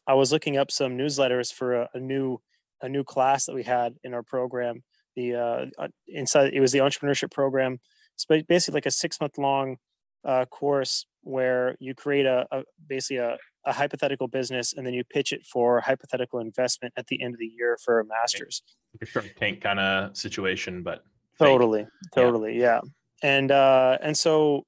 I 0.07 0.15
was 0.15 0.33
looking 0.33 0.57
up 0.57 0.71
some 0.71 0.97
newsletters 0.97 1.53
for 1.53 1.75
a, 1.75 1.89
a 1.95 2.01
new 2.01 2.41
a 2.81 2.89
new 2.89 3.05
class 3.05 3.47
that 3.47 3.55
we 3.55 3.65
had 3.65 3.95
in 4.05 4.15
our 4.15 4.23
program. 4.23 4.83
The 5.17 5.35
uh, 5.35 5.67
uh 5.79 5.89
inside 6.07 6.53
it 6.55 6.61
was 6.61 6.73
the 6.73 6.79
entrepreneurship 6.79 7.31
program. 7.31 7.81
It's 8.15 8.25
basically 8.25 8.77
like 8.77 8.87
a 8.87 8.91
six 8.91 9.21
month 9.21 9.39
long 9.39 9.77
uh, 10.25 10.45
course 10.47 11.07
where 11.23 11.77
you 11.79 11.95
create 11.95 12.27
a, 12.27 12.47
a 12.51 12.65
basically 12.89 13.19
a, 13.19 13.37
a, 13.65 13.73
hypothetical 13.73 14.27
business 14.27 14.73
and 14.73 14.87
then 14.87 14.95
you 14.95 15.05
pitch 15.05 15.33
it 15.33 15.45
for 15.45 15.81
hypothetical 15.81 16.41
investment 16.41 16.93
at 16.97 17.07
the 17.07 17.23
end 17.23 17.35
of 17.35 17.39
the 17.39 17.47
year 17.47 17.79
for 17.85 18.01
a 18.01 18.05
master's. 18.05 18.63
Like 18.95 19.09
a 19.09 19.11
Shark 19.11 19.35
Tank 19.39 19.61
kind 19.61 19.79
of 19.79 20.17
situation, 20.17 20.83
but 20.83 21.05
totally, 21.39 21.87
totally, 22.15 22.59
yeah. 22.59 22.61
yeah. 22.63 22.81
And 23.23 23.51
uh, 23.51 23.99
and 24.01 24.17
so 24.17 24.65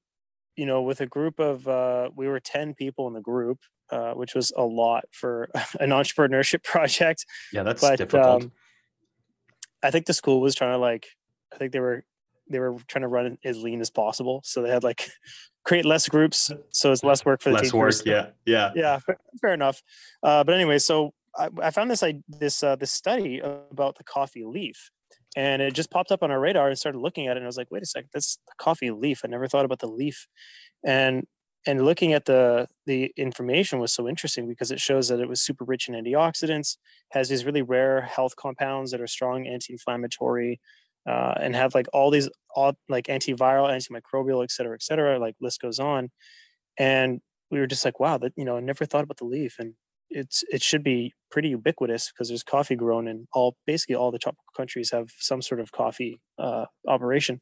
you 0.55 0.65
know, 0.65 0.81
with 0.81 1.01
a 1.01 1.05
group 1.05 1.39
of 1.39 1.67
uh, 1.67 2.09
we 2.15 2.27
were 2.27 2.39
ten 2.39 2.73
people 2.73 3.07
in 3.07 3.13
the 3.13 3.21
group, 3.21 3.59
uh, 3.89 4.13
which 4.13 4.35
was 4.35 4.51
a 4.55 4.63
lot 4.63 5.05
for 5.11 5.49
an 5.79 5.89
entrepreneurship 5.89 6.63
project. 6.63 7.25
Yeah, 7.51 7.63
that's 7.63 7.81
but, 7.81 7.97
difficult. 7.97 8.43
Um, 8.43 8.51
I 9.83 9.91
think 9.91 10.05
the 10.05 10.13
school 10.13 10.41
was 10.41 10.53
trying 10.55 10.73
to 10.73 10.77
like, 10.77 11.07
I 11.53 11.57
think 11.57 11.71
they 11.71 11.79
were 11.79 12.03
they 12.49 12.59
were 12.59 12.75
trying 12.87 13.01
to 13.01 13.07
run 13.07 13.37
as 13.43 13.57
lean 13.57 13.81
as 13.81 13.89
possible, 13.89 14.41
so 14.43 14.61
they 14.61 14.69
had 14.69 14.83
like 14.83 15.09
create 15.65 15.85
less 15.85 16.07
groups, 16.07 16.51
so 16.69 16.91
it's 16.91 17.03
less 17.03 17.25
work 17.25 17.41
for 17.41 17.49
the 17.49 17.55
less 17.55 17.71
teachers. 17.71 17.99
work. 17.99 18.05
Yeah, 18.05 18.27
yeah, 18.45 18.71
yeah. 18.75 18.99
Fair, 18.99 19.17
fair 19.41 19.53
enough. 19.53 19.81
Uh, 20.21 20.43
but 20.43 20.55
anyway, 20.55 20.79
so 20.79 21.13
I, 21.37 21.49
I 21.61 21.71
found 21.71 21.89
this 21.89 22.03
I, 22.03 22.15
this 22.27 22.63
uh, 22.63 22.75
this 22.75 22.91
study 22.91 23.39
about 23.39 23.97
the 23.97 24.03
coffee 24.03 24.43
leaf, 24.43 24.91
and 25.35 25.61
it 25.61 25.73
just 25.73 25.91
popped 25.91 26.11
up 26.11 26.23
on 26.23 26.31
our 26.31 26.39
radar 26.39 26.67
and 26.67 26.77
started 26.77 26.99
looking 26.99 27.27
at 27.27 27.31
it 27.31 27.37
and 27.37 27.45
i 27.45 27.47
was 27.47 27.57
like 27.57 27.71
wait 27.71 27.83
a 27.83 27.85
second 27.85 28.09
that's 28.13 28.37
the 28.47 28.53
coffee 28.57 28.91
leaf 28.91 29.21
i 29.23 29.27
never 29.27 29.47
thought 29.47 29.65
about 29.65 29.79
the 29.79 29.87
leaf. 29.87 30.27
And 30.85 31.27
and 31.67 31.85
looking 31.85 32.13
at 32.13 32.25
the 32.25 32.67
the 32.87 33.13
information 33.17 33.79
was 33.79 33.93
so 33.93 34.07
interesting 34.07 34.47
because 34.47 34.71
it 34.71 34.79
shows 34.79 35.07
that 35.09 35.19
it 35.19 35.29
was 35.29 35.41
super 35.41 35.63
rich 35.63 35.87
in 35.87 35.95
antioxidants 35.95 36.77
has 37.11 37.29
these 37.29 37.45
really 37.45 37.61
rare 37.61 38.01
health 38.01 38.35
compounds 38.35 38.91
that 38.91 39.01
are 39.01 39.07
strong 39.07 39.47
anti-inflammatory 39.47 40.59
uh, 41.07 41.33
and 41.39 41.55
have 41.55 41.75
like 41.75 41.87
all 41.93 42.09
these 42.11 42.29
all 42.55 42.73
like 42.89 43.05
antiviral 43.07 43.69
antimicrobial 43.69 44.43
et 44.43 44.51
cetera 44.51 44.73
et 44.75 44.83
cetera 44.83 45.19
like 45.19 45.35
list 45.41 45.61
goes 45.61 45.79
on. 45.79 46.09
And 46.77 47.21
we 47.51 47.59
were 47.59 47.67
just 47.67 47.85
like 47.85 47.99
wow 47.99 48.17
that 48.17 48.33
you 48.37 48.45
know 48.45 48.57
i 48.57 48.61
never 48.61 48.85
thought 48.85 49.03
about 49.03 49.17
the 49.17 49.25
leaf. 49.25 49.57
And 49.59 49.75
it's 50.11 50.43
it 50.51 50.61
should 50.61 50.83
be 50.83 51.13
pretty 51.31 51.49
ubiquitous 51.49 52.11
because 52.11 52.27
there's 52.27 52.43
coffee 52.43 52.75
grown 52.75 53.07
in 53.07 53.27
all 53.33 53.55
basically 53.65 53.95
all 53.95 54.11
the 54.11 54.19
tropical 54.19 54.43
countries 54.55 54.91
have 54.91 55.09
some 55.17 55.41
sort 55.41 55.61
of 55.61 55.71
coffee 55.71 56.19
uh, 56.37 56.65
operation 56.87 57.41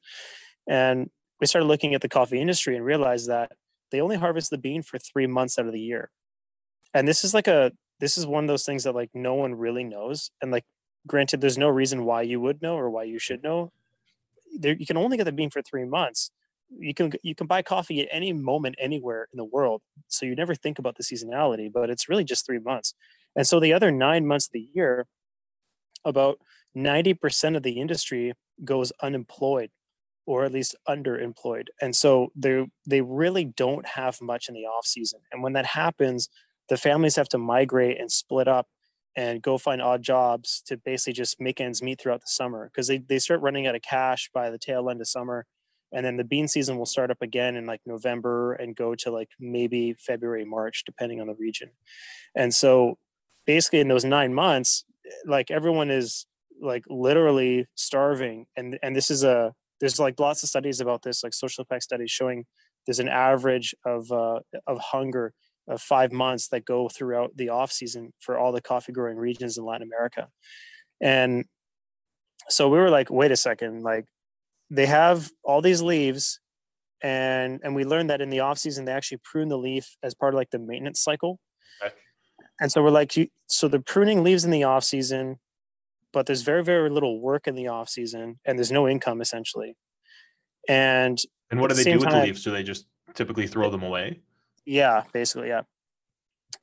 and 0.68 1.10
we 1.40 1.48
started 1.48 1.68
looking 1.68 1.94
at 1.94 2.02
the 2.02 2.10
coffee 2.10 2.40
industry 2.40 2.76
and 2.76 2.86
realized 2.86 3.28
that 3.30 3.54
they 3.92 4.02
only 4.02 4.18
harvest 4.18 4.50
the 4.50 4.58
bean 4.58 4.84
for 4.84 5.00
three 5.00 5.28
months 5.28 5.58
out 5.58 5.66
of 5.66 5.74
the 5.74 5.80
year. 5.80 6.12
And 6.94 7.08
this 7.08 7.24
is 7.24 7.34
like 7.34 7.48
a 7.48 7.72
this 8.00 8.18
is 8.18 8.26
one 8.26 8.44
of 8.44 8.48
those 8.48 8.66
things 8.66 8.84
that 8.84 8.96
like 8.96 9.10
no 9.14 9.34
one 9.34 9.56
really 9.56 9.84
knows. 9.84 10.32
And 10.42 10.52
like 10.52 10.66
granted, 11.08 11.42
there's 11.42 11.58
no 11.58 11.70
reason 11.70 12.06
why 12.06 12.22
you 12.24 12.40
would 12.40 12.62
know 12.62 12.76
or 12.76 12.90
why 12.90 13.04
you 13.04 13.20
should 13.20 13.44
know. 13.44 13.72
There, 14.58 14.76
you 14.76 14.86
can 14.86 14.98
only 14.98 15.18
get 15.18 15.26
the 15.26 15.32
bean 15.32 15.50
for 15.50 15.62
three 15.62 15.86
months. 15.86 16.32
You 16.70 16.94
can 16.94 17.12
you 17.24 17.36
can 17.36 17.48
buy 17.48 17.62
coffee 17.62 18.02
at 18.02 18.08
any 18.12 18.34
moment 18.34 18.76
anywhere 18.80 19.28
in 19.34 19.38
the 19.38 19.46
world. 19.46 19.82
So 20.08 20.26
you 20.26 20.36
never 20.36 20.56
think 20.56 20.80
about 20.80 20.96
the 20.98 21.04
seasonality, 21.04 21.72
but 21.72 21.90
it's 21.90 22.10
really 22.10 22.24
just 22.24 22.46
three 22.46 22.60
months. 22.60 22.94
And 23.36 23.48
so 23.48 23.60
the 23.60 23.74
other 23.74 23.92
nine 23.92 24.26
months 24.26 24.48
of 24.48 24.54
the 24.54 24.68
year, 24.74 25.08
about 26.06 26.40
90% 26.76 27.56
of 27.56 27.64
the 27.64 27.80
industry 27.80 28.34
goes 28.64 28.92
unemployed 29.02 29.72
or 30.26 30.46
at 30.46 30.52
least 30.52 30.76
underemployed. 30.88 31.68
And 31.82 31.96
so 31.96 32.32
they 32.36 32.68
they 32.86 33.02
really 33.02 33.46
don't 33.46 33.86
have 33.88 34.22
much 34.22 34.48
in 34.48 34.54
the 34.54 34.66
off 34.66 34.86
season. 34.86 35.22
And 35.32 35.42
when 35.42 35.54
that 35.54 35.66
happens, 35.66 36.30
the 36.70 36.78
families 36.78 37.16
have 37.16 37.30
to 37.30 37.40
migrate 37.40 38.00
and 38.00 38.12
split 38.12 38.48
up 38.48 38.68
and 39.16 39.42
go 39.42 39.58
find 39.58 39.82
odd 39.82 40.04
jobs 40.04 40.62
to 40.68 40.78
basically 40.78 41.14
just 41.14 41.42
make 41.42 41.60
ends 41.60 41.82
meet 41.82 42.00
throughout 42.00 42.22
the 42.22 42.28
summer 42.28 42.70
because 42.72 42.88
they, 42.88 43.00
they 43.00 43.18
start 43.18 43.42
running 43.42 43.66
out 43.66 43.76
of 43.76 43.82
cash 43.82 44.30
by 44.34 44.52
the 44.52 44.60
tail 44.60 44.90
end 44.90 45.02
of 45.02 45.08
summer 45.08 45.46
and 45.92 46.06
then 46.06 46.18
the 46.18 46.24
bean 46.24 46.48
season 46.48 46.78
will 46.78 46.86
start 46.86 47.12
up 47.12 47.22
again 47.22 47.56
in 47.56 47.66
like 47.66 47.82
November 47.86 48.54
and 48.54 48.76
go 48.76 48.96
to 48.96 49.12
like 49.12 49.30
maybe 49.40 49.94
February, 49.94 50.46
March, 50.46 50.84
depending 50.86 51.20
on 51.20 51.28
the 51.28 51.36
region. 51.36 51.70
And 52.36 52.54
so 52.54 52.98
basically 53.46 53.80
in 53.80 53.88
those 53.88 54.06
nine 54.06 54.34
months, 54.34 54.86
like 55.26 55.50
everyone 55.50 55.90
is 55.90 56.28
like 56.62 56.84
literally 56.90 57.66
starving. 57.76 58.46
And 58.56 58.78
and 58.84 58.96
this 58.96 59.10
is 59.10 59.24
a 59.24 59.54
there's 59.80 60.00
like 60.00 60.20
lots 60.20 60.44
of 60.44 60.50
studies 60.50 60.82
about 60.82 61.02
this, 61.02 61.24
like 61.24 61.34
social 61.34 61.64
impact 61.64 61.84
studies 61.84 62.12
showing 62.12 62.46
there's 62.86 63.00
an 63.00 63.08
average 63.08 63.74
of 63.86 64.12
uh, 64.12 64.40
of 64.68 64.80
hunger 64.80 65.34
of 65.68 65.82
five 65.82 66.12
months 66.12 66.48
that 66.50 66.66
go 66.66 66.90
throughout 66.90 67.36
the 67.38 67.50
off 67.50 67.72
season 67.72 68.12
for 68.20 68.38
all 68.38 68.52
the 68.52 68.62
coffee 68.62 68.92
growing 68.92 69.18
regions 69.18 69.58
in 69.58 69.64
Latin 69.66 69.88
America. 69.88 70.28
And 71.00 71.46
so 72.50 72.68
we 72.70 72.80
were 72.80 72.90
like, 72.90 73.12
wait 73.12 73.32
a 73.32 73.36
second, 73.36 73.84
like 73.84 74.06
they 74.70 74.86
have 74.86 75.32
all 75.44 75.62
these 75.62 75.82
leaves 75.82 76.40
and 77.02 77.60
and 77.64 77.76
we 77.76 77.86
learned 77.86 78.10
that 78.10 78.22
in 78.22 78.30
the 78.30 78.40
off 78.40 78.58
season 78.58 78.86
they 78.86 78.92
actually 78.92 79.20
prune 79.24 79.50
the 79.50 79.58
leaf 79.58 79.96
as 80.04 80.14
part 80.14 80.34
of 80.34 80.38
like 80.38 80.50
the 80.52 80.60
maintenance 80.60 81.02
cycle. 81.02 81.40
Okay. 81.84 81.94
and 82.60 82.72
so 82.72 82.84
we're 82.84 82.90
like 82.90 83.14
so 83.48 83.68
the 83.68 83.80
pruning 83.80 84.24
leaves 84.24 84.44
in 84.44 84.52
the 84.52 84.64
off 84.64 84.84
season 84.84 85.38
but 86.12 86.26
there's 86.26 86.42
very 86.42 86.64
very 86.64 86.90
little 86.90 87.20
work 87.22 87.48
in 87.48 87.56
the 87.56 87.68
off 87.68 87.90
season 87.90 88.40
and 88.46 88.58
there's 88.58 88.72
no 88.72 88.88
income 88.88 89.22
essentially. 89.22 89.76
And 90.68 91.18
and 91.52 91.60
what 91.60 91.70
do 91.70 91.76
they 91.76 91.84
do 91.84 91.94
with 91.94 92.04
time, 92.04 92.20
the 92.20 92.26
leaves? 92.26 92.44
Do 92.44 92.52
they 92.52 92.64
just 92.64 92.86
typically 93.16 93.48
throw 93.48 93.70
them 93.70 93.84
away? 93.84 94.20
Yeah 94.66 95.04
basically 95.14 95.48
yeah. 95.48 95.62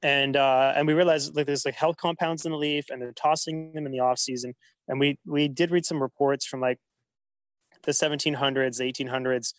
And 0.02 0.36
uh 0.36 0.74
and 0.76 0.86
we 0.86 0.92
realized 0.92 1.34
like 1.34 1.46
there's 1.46 1.64
like 1.64 1.74
health 1.74 1.96
compounds 1.96 2.44
in 2.44 2.52
the 2.52 2.58
leaf 2.58 2.86
and 2.90 3.00
they're 3.00 3.12
tossing 3.12 3.72
them 3.72 3.86
in 3.86 3.92
the 3.92 4.00
off 4.00 4.18
season. 4.18 4.54
And 4.86 5.00
we 5.00 5.18
we 5.24 5.48
did 5.48 5.70
read 5.70 5.86
some 5.86 6.02
reports 6.02 6.44
from 6.44 6.60
like 6.60 6.78
the 7.86 7.92
1700s, 7.92 8.80
1800s, 8.80 9.54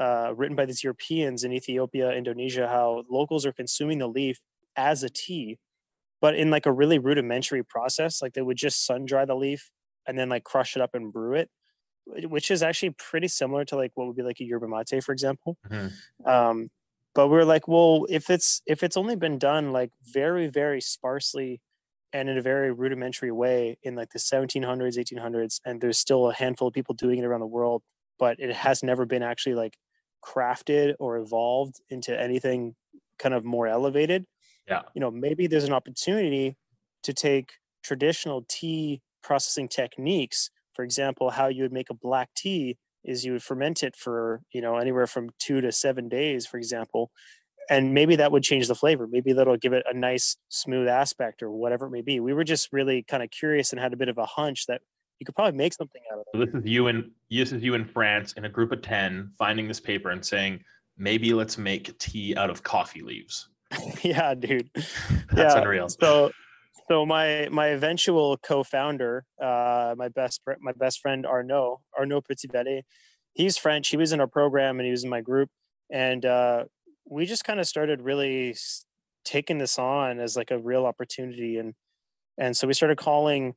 uh, 0.00 0.32
written 0.34 0.56
by 0.56 0.64
these 0.64 0.84
Europeans 0.84 1.44
in 1.44 1.52
Ethiopia, 1.52 2.12
Indonesia, 2.12 2.68
how 2.68 3.04
locals 3.10 3.44
are 3.44 3.52
consuming 3.52 3.98
the 3.98 4.06
leaf 4.06 4.40
as 4.76 5.02
a 5.02 5.10
tea, 5.10 5.58
but 6.20 6.34
in 6.34 6.50
like 6.50 6.66
a 6.66 6.72
really 6.72 6.98
rudimentary 6.98 7.62
process. 7.62 8.22
Like 8.22 8.34
they 8.34 8.42
would 8.42 8.56
just 8.56 8.86
sun 8.86 9.04
dry 9.04 9.24
the 9.24 9.34
leaf 9.34 9.70
and 10.06 10.18
then 10.18 10.28
like 10.28 10.44
crush 10.44 10.76
it 10.76 10.82
up 10.82 10.94
and 10.94 11.12
brew 11.12 11.34
it, 11.34 11.50
which 12.06 12.50
is 12.50 12.62
actually 12.62 12.90
pretty 12.90 13.28
similar 13.28 13.64
to 13.66 13.76
like 13.76 13.92
what 13.94 14.06
would 14.06 14.16
be 14.16 14.22
like 14.22 14.40
a 14.40 14.44
yerba 14.44 14.68
mate, 14.68 15.02
for 15.02 15.12
example. 15.12 15.58
Mm-hmm. 15.68 16.28
Um, 16.28 16.70
but 17.14 17.28
we 17.28 17.32
we're 17.32 17.44
like, 17.44 17.68
well, 17.68 18.06
if 18.08 18.30
it's 18.30 18.62
if 18.66 18.82
it's 18.82 18.96
only 18.96 19.16
been 19.16 19.38
done 19.38 19.72
like 19.72 19.90
very 20.02 20.46
very 20.46 20.80
sparsely 20.80 21.60
and 22.12 22.28
in 22.28 22.36
a 22.38 22.42
very 22.42 22.72
rudimentary 22.72 23.32
way 23.32 23.78
in 23.82 23.94
like 23.94 24.10
the 24.10 24.18
1700s 24.18 24.96
1800s 24.98 25.60
and 25.64 25.80
there's 25.80 25.98
still 25.98 26.30
a 26.30 26.34
handful 26.34 26.68
of 26.68 26.74
people 26.74 26.94
doing 26.94 27.18
it 27.18 27.24
around 27.24 27.40
the 27.40 27.46
world 27.46 27.82
but 28.18 28.38
it 28.38 28.54
has 28.54 28.82
never 28.82 29.04
been 29.04 29.22
actually 29.22 29.54
like 29.54 29.76
crafted 30.24 30.94
or 30.98 31.16
evolved 31.16 31.80
into 31.90 32.18
anything 32.18 32.74
kind 33.18 33.34
of 33.34 33.44
more 33.44 33.66
elevated. 33.66 34.26
Yeah. 34.68 34.82
You 34.94 35.00
know 35.00 35.10
maybe 35.10 35.46
there's 35.46 35.64
an 35.64 35.72
opportunity 35.72 36.56
to 37.02 37.12
take 37.12 37.54
traditional 37.82 38.44
tea 38.48 39.02
processing 39.22 39.68
techniques. 39.68 40.50
For 40.72 40.84
example 40.84 41.30
how 41.30 41.48
you 41.48 41.62
would 41.62 41.72
make 41.72 41.90
a 41.90 41.94
black 41.94 42.30
tea 42.34 42.78
is 43.04 43.24
you 43.24 43.32
would 43.32 43.42
ferment 43.42 43.82
it 43.82 43.96
for 43.96 44.42
you 44.52 44.60
know 44.60 44.76
anywhere 44.76 45.06
from 45.06 45.30
two 45.38 45.60
to 45.60 45.72
seven 45.72 46.08
days 46.08 46.46
for 46.46 46.56
example 46.58 47.10
and 47.70 47.94
maybe 47.94 48.16
that 48.16 48.32
would 48.32 48.42
change 48.42 48.68
the 48.68 48.74
flavor. 48.74 49.06
Maybe 49.10 49.32
that'll 49.32 49.56
give 49.56 49.72
it 49.72 49.84
a 49.88 49.96
nice 49.96 50.36
smooth 50.48 50.88
aspect 50.88 51.42
or 51.42 51.50
whatever 51.50 51.86
it 51.86 51.90
may 51.90 52.02
be. 52.02 52.20
We 52.20 52.32
were 52.32 52.44
just 52.44 52.72
really 52.72 53.02
kind 53.02 53.22
of 53.22 53.30
curious 53.30 53.72
and 53.72 53.80
had 53.80 53.92
a 53.92 53.96
bit 53.96 54.08
of 54.08 54.18
a 54.18 54.26
hunch 54.26 54.66
that 54.66 54.80
you 55.20 55.24
could 55.24 55.36
probably 55.36 55.56
make 55.56 55.72
something 55.72 56.02
out 56.12 56.18
of 56.18 56.24
it 56.26 56.36
so 56.36 56.44
this 56.44 56.52
is 56.64 56.68
you 56.68 56.88
and 56.88 57.08
this 57.30 57.52
is 57.52 57.62
you 57.62 57.74
in 57.74 57.84
france 57.84 58.32
in 58.32 58.44
a 58.44 58.48
group 58.48 58.72
of 58.72 58.82
10 58.82 59.30
finding 59.38 59.68
this 59.68 59.78
paper 59.78 60.10
and 60.10 60.26
saying 60.26 60.58
maybe 60.98 61.32
let's 61.32 61.56
make 61.56 61.96
tea 61.98 62.34
out 62.36 62.50
of 62.50 62.62
coffee 62.62 63.02
leaves. 63.02 63.48
Yeah 64.02 64.34
dude. 64.34 64.68
That's 65.32 65.54
yeah. 65.54 65.60
unreal. 65.60 65.88
so 65.88 66.32
so 66.88 67.06
my 67.06 67.48
my 67.50 67.68
eventual 67.68 68.36
co-founder 68.38 69.24
uh 69.40 69.94
my 69.96 70.08
best 70.08 70.40
my 70.60 70.72
best 70.72 71.00
friend 71.00 71.24
arnaud 71.24 71.80
arnaud 71.96 72.22
petitbellet 72.22 72.82
he's 73.34 73.56
french. 73.56 73.88
He 73.88 73.96
was 73.96 74.12
in 74.12 74.20
our 74.20 74.26
program 74.26 74.78
and 74.78 74.86
he 74.86 74.90
was 74.90 75.04
in 75.04 75.10
my 75.10 75.20
group. 75.20 75.48
And 75.90 76.26
uh 76.26 76.64
we 77.08 77.26
just 77.26 77.44
kind 77.44 77.60
of 77.60 77.66
started 77.66 78.02
really 78.02 78.56
taking 79.24 79.58
this 79.58 79.78
on 79.78 80.18
as 80.18 80.36
like 80.36 80.50
a 80.50 80.58
real 80.58 80.86
opportunity 80.86 81.58
and 81.58 81.74
and 82.38 82.56
so 82.56 82.66
we 82.66 82.74
started 82.74 82.98
calling 82.98 83.54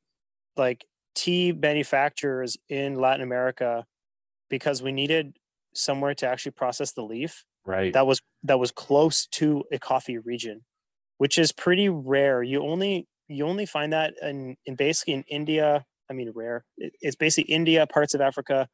like 0.58 0.86
tea 1.16 1.52
manufacturers 1.54 2.58
in 2.70 2.96
Latin 2.96 3.22
America 3.22 3.86
because 4.50 4.84
we 4.84 4.92
needed 4.92 5.38
somewhere 5.74 6.14
to 6.14 6.28
actually 6.28 6.52
process 6.52 6.92
the 6.92 7.02
leaf 7.02 7.46
right. 7.66 7.94
that 7.94 8.06
was 8.06 8.22
that 8.44 8.60
was 8.60 8.72
close 8.72 9.26
to 9.28 9.64
a 9.72 9.80
coffee 9.80 10.18
region 10.18 10.62
which 11.18 11.38
is 11.38 11.52
pretty 11.52 11.90
rare. 11.90 12.44
You 12.44 12.62
only 12.64 13.08
you 13.28 13.46
only 13.46 13.66
find 13.66 13.94
that 13.94 14.14
in, 14.22 14.56
in 14.66 14.76
basically 14.76 15.14
in 15.14 15.24
india 15.24 15.86
i 16.10 16.14
mean 16.14 16.32
rare. 16.36 16.64
It's 16.78 17.16
basically 17.16 17.54
india 17.54 17.88
parts 17.88 18.14
of 18.14 18.22
africa 18.22 18.68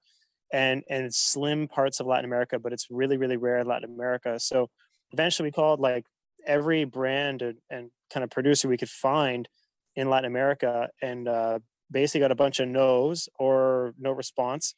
and 0.53 0.83
and 0.89 1.13
slim 1.13 1.67
parts 1.67 1.99
of 1.99 2.07
Latin 2.07 2.25
America, 2.25 2.59
but 2.59 2.73
it's 2.73 2.87
really 2.89 3.17
really 3.17 3.37
rare 3.37 3.59
in 3.59 3.67
Latin 3.67 3.89
America. 3.93 4.39
So 4.39 4.69
eventually 5.11 5.47
we 5.47 5.51
called 5.51 5.79
like 5.79 6.05
every 6.45 6.85
brand 6.85 7.41
and, 7.41 7.57
and 7.69 7.91
kind 8.11 8.23
of 8.23 8.29
producer 8.29 8.67
we 8.67 8.77
could 8.77 8.89
find 8.89 9.47
in 9.95 10.09
Latin 10.09 10.29
America, 10.29 10.89
and 11.01 11.27
uh, 11.27 11.59
basically 11.89 12.21
got 12.21 12.31
a 12.31 12.35
bunch 12.35 12.59
of 12.59 12.67
no's 12.67 13.27
or 13.37 13.93
no 13.99 14.11
response. 14.11 14.73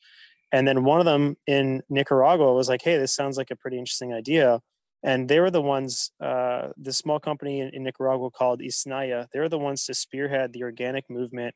And 0.52 0.68
then 0.68 0.84
one 0.84 1.00
of 1.00 1.06
them 1.06 1.36
in 1.48 1.82
Nicaragua 1.90 2.54
was 2.54 2.70
like, 2.70 2.82
"Hey, 2.84 2.98
this 2.98 3.14
sounds 3.16 3.38
like 3.38 3.52
a 3.52 3.56
pretty 3.56 3.78
interesting 3.78 4.14
idea." 4.14 4.62
And 5.04 5.28
they 5.28 5.42
were 5.42 5.52
the 5.52 5.62
ones, 5.62 6.12
uh, 6.22 6.70
the 6.78 6.94
small 6.94 7.20
company 7.20 7.60
in, 7.60 7.70
in 7.74 7.84
Nicaragua 7.84 8.32
called 8.32 8.62
Isnaya. 8.62 9.28
They 9.34 9.40
were 9.40 9.50
the 9.50 9.60
ones 9.60 9.86
to 9.86 9.94
spearhead 9.94 10.54
the 10.54 10.64
organic 10.64 11.10
movement 11.10 11.56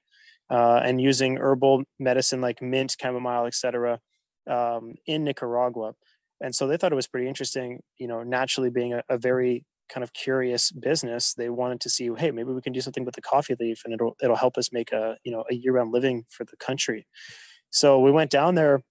uh, 0.50 0.82
and 0.84 1.01
using 1.01 1.38
herbal 1.38 1.84
medicine 2.00 2.42
like 2.42 2.62
mint, 2.62 2.96
chamomile, 3.00 3.46
etc., 3.46 4.00
um, 4.50 4.96
in 5.06 5.24
Nicaragua. 5.24 5.94
And 6.42 6.56
so 6.56 6.68
they 6.68 6.77
thought 6.77 6.92
it 6.92 6.96
was 6.96 7.08
pretty 7.08 7.27
interesting. 7.27 7.82
You 7.98 8.08
know, 8.08 8.24
naturally 8.24 8.70
being 8.70 8.94
a, 8.94 9.04
a, 9.10 9.18
very 9.18 9.66
kind 9.89 10.04
of 10.04 10.13
curious 10.13 10.72
business, 10.72 11.34
they 11.34 11.50
wanted 11.50 11.82
to 11.82 11.89
see, 11.89 12.10
hey, 12.18 12.32
maybe 12.32 12.51
we 12.51 12.62
can 12.62 12.74
do 12.74 12.82
something 12.82 13.06
with 13.06 13.16
the 13.16 13.22
coffee 13.22 13.56
leaf, 13.60 13.82
and 13.84 13.94
it'll 13.94 14.16
it'll 14.22 14.36
help 14.36 14.58
us 14.58 14.72
make 14.72 14.92
a 14.92 15.18
you 15.24 15.32
know 15.32 15.44
a 15.50 15.56
year-round 15.56 15.92
living 15.92 16.25
for 16.30 16.46
the 16.46 16.58
country. 16.58 17.08
So 17.70 18.00
we 18.00 18.12
went 18.12 18.32
down 18.32 18.56
there. 18.56 18.84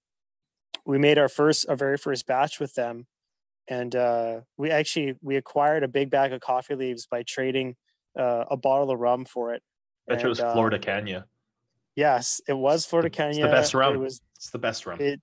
We 0.84 0.98
made 0.98 1.18
our 1.18 1.28
first, 1.28 1.68
our 1.68 1.76
very 1.76 1.96
first 1.96 2.26
batch 2.26 2.60
with 2.60 2.74
them, 2.74 3.06
and 3.68 3.94
uh, 3.96 4.40
we 4.56 4.70
actually 4.70 5.16
we 5.22 5.36
acquired 5.36 5.82
a 5.82 5.88
big 5.88 6.10
bag 6.10 6.32
of 6.32 6.40
coffee 6.40 6.74
leaves 6.74 7.06
by 7.06 7.22
trading 7.22 7.76
uh, 8.18 8.44
a 8.50 8.56
bottle 8.56 8.90
of 8.90 8.98
rum 8.98 9.24
for 9.24 9.54
it. 9.54 9.62
Bet 10.06 10.18
and, 10.18 10.26
it 10.26 10.28
was 10.28 10.40
Flor 10.40 10.70
de 10.70 10.76
uh, 10.76 10.80
Caña. 10.80 11.24
Yes, 11.96 12.42
it 12.46 12.52
was 12.52 12.84
Flor 12.84 13.02
de 13.02 13.10
Caña. 13.10 13.30
It's 13.30 13.38
the 13.38 13.48
best 13.48 13.74
rum. 13.74 13.94
It 13.94 13.98
was. 13.98 14.20
It's 14.36 14.50
the 14.50 14.58
best 14.58 14.86
run. 14.86 15.00
It. 15.00 15.20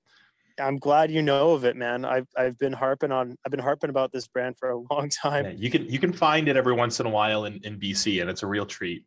I'm 0.60 0.78
glad 0.78 1.10
you 1.10 1.22
know 1.22 1.52
of 1.54 1.66
it, 1.66 1.76
man. 1.76 2.04
I've 2.04 2.28
I've 2.36 2.58
been 2.58 2.74
harping 2.74 3.12
on. 3.12 3.38
I've 3.46 3.52
been 3.52 3.60
harping 3.60 3.92
about 3.92 4.12
this 4.12 4.28
brand 4.28 4.58
for 4.58 4.72
a 4.72 4.78
long 4.92 5.10
time. 5.10 5.46
Yeah, 5.46 5.52
you 5.52 5.70
can 5.70 5.88
you 5.88 6.00
can 6.00 6.12
find 6.12 6.48
it 6.48 6.58
every 6.58 6.74
once 6.74 7.00
in 7.00 7.06
a 7.06 7.10
while 7.10 7.46
in, 7.46 7.60
in 7.64 7.80
BC, 7.80 8.22
and 8.22 8.30
it's 8.30 8.44
a 8.44 8.48
real 8.48 8.66
treat. 8.66 9.06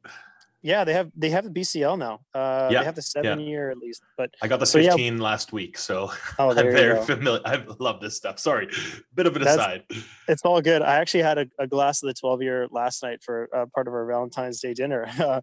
Yeah, 0.62 0.84
they 0.84 0.94
have 0.94 1.10
they 1.16 1.30
have 1.30 1.44
the 1.44 1.50
BCL 1.50 1.98
now. 1.98 2.20
Uh, 2.34 2.68
yeah, 2.70 2.80
they 2.80 2.84
have 2.84 2.94
the 2.94 3.02
seven 3.02 3.40
yeah. 3.40 3.46
year 3.46 3.70
at 3.70 3.78
least. 3.78 4.02
But 4.16 4.30
I 4.42 4.48
got 4.48 4.58
the 4.58 4.66
so, 4.66 4.82
15 4.82 5.16
yeah. 5.16 5.22
last 5.22 5.52
week, 5.52 5.76
so 5.76 6.10
oh, 6.38 6.50
I'm 6.50 6.56
very 6.56 7.04
familiar. 7.04 7.40
I 7.44 7.64
love 7.78 8.00
this 8.00 8.16
stuff. 8.16 8.38
Sorry, 8.38 8.68
bit 9.14 9.26
of 9.26 9.36
an 9.36 9.42
That's, 9.42 9.56
aside. 9.56 9.84
It's 10.28 10.42
all 10.42 10.60
good. 10.60 10.82
I 10.82 10.96
actually 10.96 11.22
had 11.22 11.38
a, 11.38 11.46
a 11.58 11.66
glass 11.66 12.02
of 12.02 12.08
the 12.08 12.14
12 12.14 12.42
year 12.42 12.68
last 12.70 13.02
night 13.02 13.22
for 13.22 13.48
uh, 13.54 13.66
part 13.74 13.86
of 13.86 13.94
our 13.94 14.06
Valentine's 14.06 14.60
Day 14.60 14.74
dinner. 14.74 15.08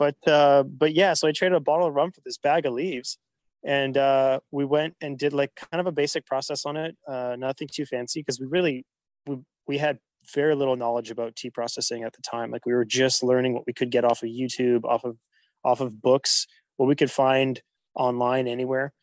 but 0.00 0.16
uh, 0.26 0.62
but 0.62 0.94
yeah, 0.94 1.12
so 1.12 1.28
I 1.28 1.32
traded 1.32 1.56
a 1.56 1.60
bottle 1.60 1.86
of 1.86 1.94
rum 1.94 2.10
for 2.10 2.22
this 2.24 2.38
bag 2.38 2.64
of 2.64 2.72
leaves, 2.72 3.18
and 3.62 3.98
uh, 3.98 4.40
we 4.50 4.64
went 4.64 4.94
and 5.02 5.18
did 5.18 5.34
like 5.34 5.54
kind 5.54 5.78
of 5.78 5.86
a 5.86 5.92
basic 5.92 6.24
process 6.24 6.64
on 6.64 6.78
it, 6.78 6.96
uh, 7.06 7.36
nothing 7.38 7.68
too 7.70 7.84
fancy 7.84 8.20
because 8.20 8.40
we 8.40 8.46
really 8.46 8.86
we 9.26 9.36
we 9.68 9.76
had 9.76 9.98
very 10.34 10.54
little 10.54 10.74
knowledge 10.74 11.10
about 11.10 11.36
tea 11.36 11.50
processing 11.50 12.02
at 12.02 12.14
the 12.14 12.22
time. 12.22 12.50
Like 12.50 12.64
we 12.64 12.72
were 12.72 12.86
just 12.86 13.22
learning 13.22 13.52
what 13.52 13.66
we 13.66 13.74
could 13.74 13.90
get 13.90 14.06
off 14.06 14.22
of 14.22 14.30
YouTube, 14.30 14.84
off 14.84 15.04
of 15.04 15.18
off 15.66 15.82
of 15.82 16.00
books, 16.00 16.46
what 16.78 16.86
we 16.86 16.96
could 16.96 17.10
find 17.10 17.60
online 17.94 18.48
anywhere. 18.48 18.94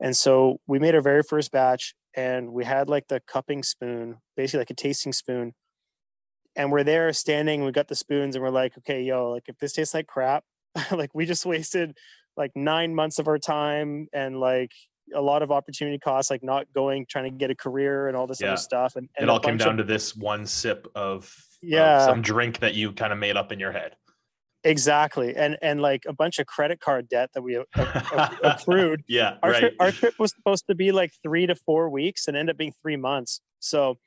And 0.00 0.16
so 0.16 0.58
we 0.66 0.78
made 0.78 0.94
our 0.94 1.02
very 1.02 1.22
first 1.22 1.52
batch 1.52 1.94
and 2.14 2.54
we 2.54 2.64
had 2.64 2.88
like 2.88 3.08
the 3.08 3.20
cupping 3.26 3.62
spoon, 3.62 4.16
basically 4.38 4.60
like 4.60 4.70
a 4.70 4.74
tasting 4.74 5.12
spoon 5.12 5.52
and 6.56 6.72
we're 6.72 6.84
there 6.84 7.12
standing 7.12 7.64
we 7.64 7.72
got 7.72 7.88
the 7.88 7.94
spoons 7.94 8.34
and 8.34 8.42
we're 8.42 8.50
like 8.50 8.76
okay 8.78 9.02
yo 9.02 9.30
like 9.30 9.44
if 9.48 9.58
this 9.58 9.72
tastes 9.72 9.94
like 9.94 10.06
crap 10.06 10.44
like 10.90 11.14
we 11.14 11.26
just 11.26 11.46
wasted 11.46 11.96
like 12.36 12.52
nine 12.54 12.94
months 12.94 13.18
of 13.18 13.28
our 13.28 13.38
time 13.38 14.08
and 14.12 14.40
like 14.40 14.72
a 15.14 15.20
lot 15.20 15.42
of 15.42 15.52
opportunity 15.52 15.98
costs 15.98 16.30
like 16.30 16.42
not 16.42 16.66
going 16.74 17.06
trying 17.08 17.24
to 17.24 17.30
get 17.30 17.50
a 17.50 17.54
career 17.54 18.08
and 18.08 18.16
all 18.16 18.26
this 18.26 18.40
yeah. 18.40 18.48
other 18.48 18.56
stuff 18.56 18.96
and, 18.96 19.08
and 19.16 19.24
it 19.24 19.28
all 19.28 19.38
came 19.38 19.56
down 19.56 19.72
of, 19.72 19.76
to 19.78 19.84
this 19.84 20.16
one 20.16 20.46
sip 20.46 20.86
of 20.94 21.32
yeah. 21.62 21.98
of 21.98 22.02
some 22.02 22.22
drink 22.22 22.58
that 22.58 22.74
you 22.74 22.92
kind 22.92 23.12
of 23.12 23.18
made 23.18 23.36
up 23.36 23.52
in 23.52 23.60
your 23.60 23.72
head. 23.72 23.96
Exactly 24.64 25.36
and 25.36 25.56
and 25.62 25.80
like 25.80 26.02
a 26.08 26.12
bunch 26.12 26.40
of 26.40 26.46
credit 26.46 26.80
card 26.80 27.08
debt 27.08 27.30
that 27.34 27.42
we 27.42 27.62
accrued. 28.42 29.04
Yeah 29.08 29.36
our, 29.42 29.52
right. 29.52 29.60
trip, 29.60 29.74
our 29.78 29.92
trip 29.92 30.14
was 30.18 30.34
supposed 30.34 30.64
to 30.68 30.74
be 30.74 30.90
like 30.90 31.12
three 31.22 31.46
to 31.46 31.54
four 31.54 31.88
weeks 31.88 32.26
and 32.26 32.36
ended 32.36 32.54
up 32.54 32.58
being 32.58 32.72
three 32.82 32.96
months 32.96 33.40
so 33.60 33.98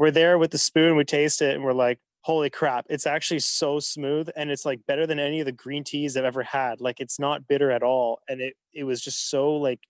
we're 0.00 0.10
there 0.10 0.38
with 0.38 0.50
the 0.50 0.58
spoon 0.58 0.96
we 0.96 1.04
taste 1.04 1.42
it 1.42 1.54
and 1.54 1.62
we're 1.62 1.74
like 1.74 1.98
holy 2.22 2.48
crap 2.48 2.86
it's 2.88 3.06
actually 3.06 3.38
so 3.38 3.78
smooth 3.78 4.30
and 4.34 4.50
it's 4.50 4.64
like 4.64 4.80
better 4.86 5.06
than 5.06 5.18
any 5.18 5.40
of 5.40 5.46
the 5.46 5.52
green 5.52 5.84
teas 5.84 6.16
i've 6.16 6.24
ever 6.24 6.42
had 6.42 6.80
like 6.80 7.00
it's 7.00 7.18
not 7.18 7.46
bitter 7.46 7.70
at 7.70 7.82
all. 7.82 8.20
And 8.28 8.40
it 8.40 8.54
it 8.74 8.84
was 8.84 9.00
just 9.00 9.30
so 9.30 9.52
like 9.52 9.80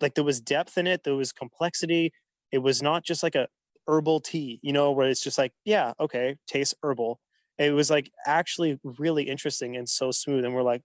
like 0.00 0.14
there 0.14 0.24
was 0.24 0.40
depth 0.40 0.76
in 0.78 0.86
it 0.86 1.04
there 1.04 1.14
was 1.16 1.32
complexity. 1.32 2.12
It 2.52 2.58
was 2.58 2.82
not 2.82 3.02
just 3.02 3.22
like 3.22 3.34
a 3.34 3.48
herbal 3.86 4.20
tea 4.20 4.58
you 4.62 4.72
know 4.72 4.92
where 4.92 5.08
it's 5.08 5.20
just 5.20 5.36
like 5.38 5.52
yeah 5.64 5.92
okay 5.98 6.36
tastes 6.46 6.74
herbal. 6.82 7.18
It 7.58 7.72
was 7.72 7.90
like 7.90 8.10
actually 8.26 8.78
really 8.82 9.24
interesting 9.24 9.76
and 9.76 9.88
so 9.88 10.10
smooth 10.10 10.44
and 10.44 10.54
we're 10.54 10.62
like 10.62 10.82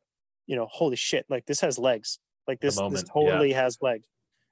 you 0.47 0.55
know 0.55 0.67
holy 0.71 0.95
shit 0.95 1.25
like 1.29 1.45
this 1.45 1.59
has 1.59 1.77
legs. 1.77 2.19
Like 2.47 2.61
this 2.61 2.77
moment, 2.77 2.93
this 2.95 3.03
yeah. 3.03 3.13
totally 3.13 3.53
has 3.53 3.77
legs. 3.81 4.07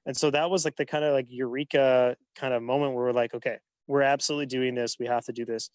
And 0.06 0.15
so 0.15 0.29
that 0.29 0.50
was 0.50 0.65
like 0.65 0.75
the 0.75 0.86
kind 0.86 1.03
of 1.03 1.13
like 1.13 1.25
eureka 1.29 2.15
kind 2.36 2.53
of 2.53 2.62
moment 2.62 2.94
where 2.94 3.06
we're 3.06 3.12
like 3.12 3.34
okay 3.34 3.58
we're 3.88 4.01
absolutely 4.01 4.46
doing 4.46 4.75
this 4.75 4.98
we 5.00 5.08
have 5.08 5.25
to 5.25 5.34
do 5.34 5.46
this. 5.46 5.70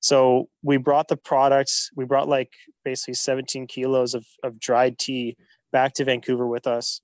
So 0.00 0.48
we 0.62 0.76
brought 0.76 1.08
the 1.08 1.16
products 1.16 1.90
we 1.94 2.04
brought 2.04 2.28
like 2.28 2.52
basically 2.84 3.14
17 3.14 3.66
kilos 3.66 4.14
of, 4.14 4.26
of 4.42 4.58
dried 4.58 4.98
tea 4.98 5.36
back 5.72 5.94
to 5.94 6.04
vancouver 6.04 6.46
with 6.46 6.66
us. 6.66 7.00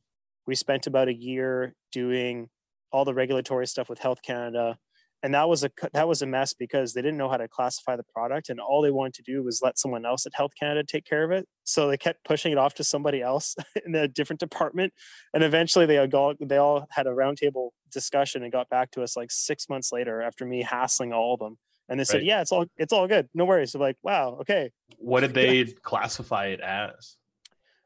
We 0.46 0.54
spent 0.54 0.86
about 0.86 1.08
a 1.08 1.14
year 1.14 1.74
doing 1.92 2.48
all 2.92 3.04
the 3.04 3.14
regulatory 3.14 3.66
stuff 3.66 3.88
with 3.88 3.98
health 3.98 4.22
canada 4.22 4.78
and 5.24 5.32
that 5.32 5.48
was 5.48 5.64
a 5.64 5.70
that 5.94 6.06
was 6.06 6.20
a 6.20 6.26
mess 6.26 6.52
because 6.52 6.92
they 6.92 7.00
didn't 7.00 7.16
know 7.16 7.30
how 7.30 7.38
to 7.38 7.48
classify 7.48 7.96
the 7.96 8.02
product 8.02 8.50
and 8.50 8.60
all 8.60 8.82
they 8.82 8.90
wanted 8.90 9.14
to 9.14 9.22
do 9.22 9.42
was 9.42 9.62
let 9.62 9.78
someone 9.78 10.04
else 10.04 10.26
at 10.26 10.34
health 10.34 10.52
canada 10.60 10.84
take 10.84 11.06
care 11.06 11.24
of 11.24 11.30
it. 11.30 11.48
So 11.64 11.88
they 11.88 11.96
kept 11.96 12.24
pushing 12.24 12.52
it 12.52 12.58
off 12.58 12.74
to 12.74 12.84
somebody 12.84 13.22
else 13.22 13.56
in 13.86 13.94
a 13.94 14.06
different 14.06 14.38
department 14.38 14.92
and 15.32 15.42
eventually 15.42 15.86
they 15.86 15.98
all 15.98 16.34
they 16.38 16.58
all 16.58 16.86
had 16.90 17.06
a 17.06 17.10
roundtable 17.10 17.70
discussion 17.90 18.42
and 18.42 18.52
got 18.52 18.68
back 18.68 18.90
to 18.92 19.02
us 19.02 19.16
like 19.16 19.30
six 19.30 19.66
months 19.70 19.92
later 19.92 20.20
after 20.20 20.44
me 20.44 20.62
hassling 20.62 21.14
all 21.14 21.32
of 21.32 21.40
them. 21.40 21.56
And 21.88 21.98
they 21.98 22.04
said 22.04 22.22
yeah 22.22 22.42
it's 22.42 22.52
all 22.52 22.66
it's 22.76 22.92
all 22.92 23.08
good. 23.08 23.30
No 23.32 23.46
worries. 23.46 23.72
So 23.72 23.78
like 23.78 23.96
wow 24.02 24.36
okay. 24.42 24.72
What 24.98 25.20
did 25.20 25.32
they 25.32 25.64
classify 25.64 26.48
it 26.48 26.60
as? 26.60 27.16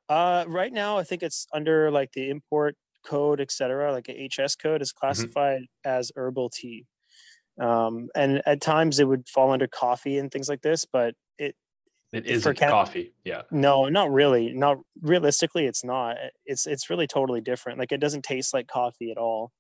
Uh 0.09 0.45
right 0.49 0.73
now 0.73 0.99
i 0.99 1.05
think 1.05 1.23
it's 1.23 1.47
under 1.53 1.91
like 1.91 2.11
the 2.13 2.31
import 2.31 2.75
code 3.05 3.41
etc 3.41 3.93
like 3.93 4.09
a 4.09 4.29
hs 4.29 4.57
code 4.57 4.83
is 4.83 4.91
classified 4.91 5.61
as 5.85 6.11
herbal 6.17 6.49
tea 6.49 6.87
um 7.61 8.09
and 8.15 8.43
at 8.47 8.61
times 8.61 9.01
it 9.01 9.09
would 9.09 9.29
fall 9.29 9.51
under 9.51 9.67
coffee 9.67 10.19
and 10.19 10.31
things 10.31 10.49
like 10.49 10.63
this 10.63 10.85
but 10.85 11.15
it 11.39 11.55
it 12.13 12.27
is 12.27 12.43
For 12.43 12.55
coffee 12.55 13.13
yeah. 13.25 13.43
No 13.51 13.89
not 13.89 14.11
really 14.11 14.53
not 14.53 14.79
realistically 15.03 15.67
it's 15.67 15.85
not. 15.85 16.17
It's 16.47 16.67
it's 16.67 16.89
really 16.89 17.07
totally 17.07 17.41
different. 17.41 17.79
Like 17.79 17.93
it 17.93 18.01
doesn't 18.01 18.23
taste 18.23 18.55
like 18.55 18.67
coffee 18.67 19.11
at 19.11 19.19
all. 19.19 19.53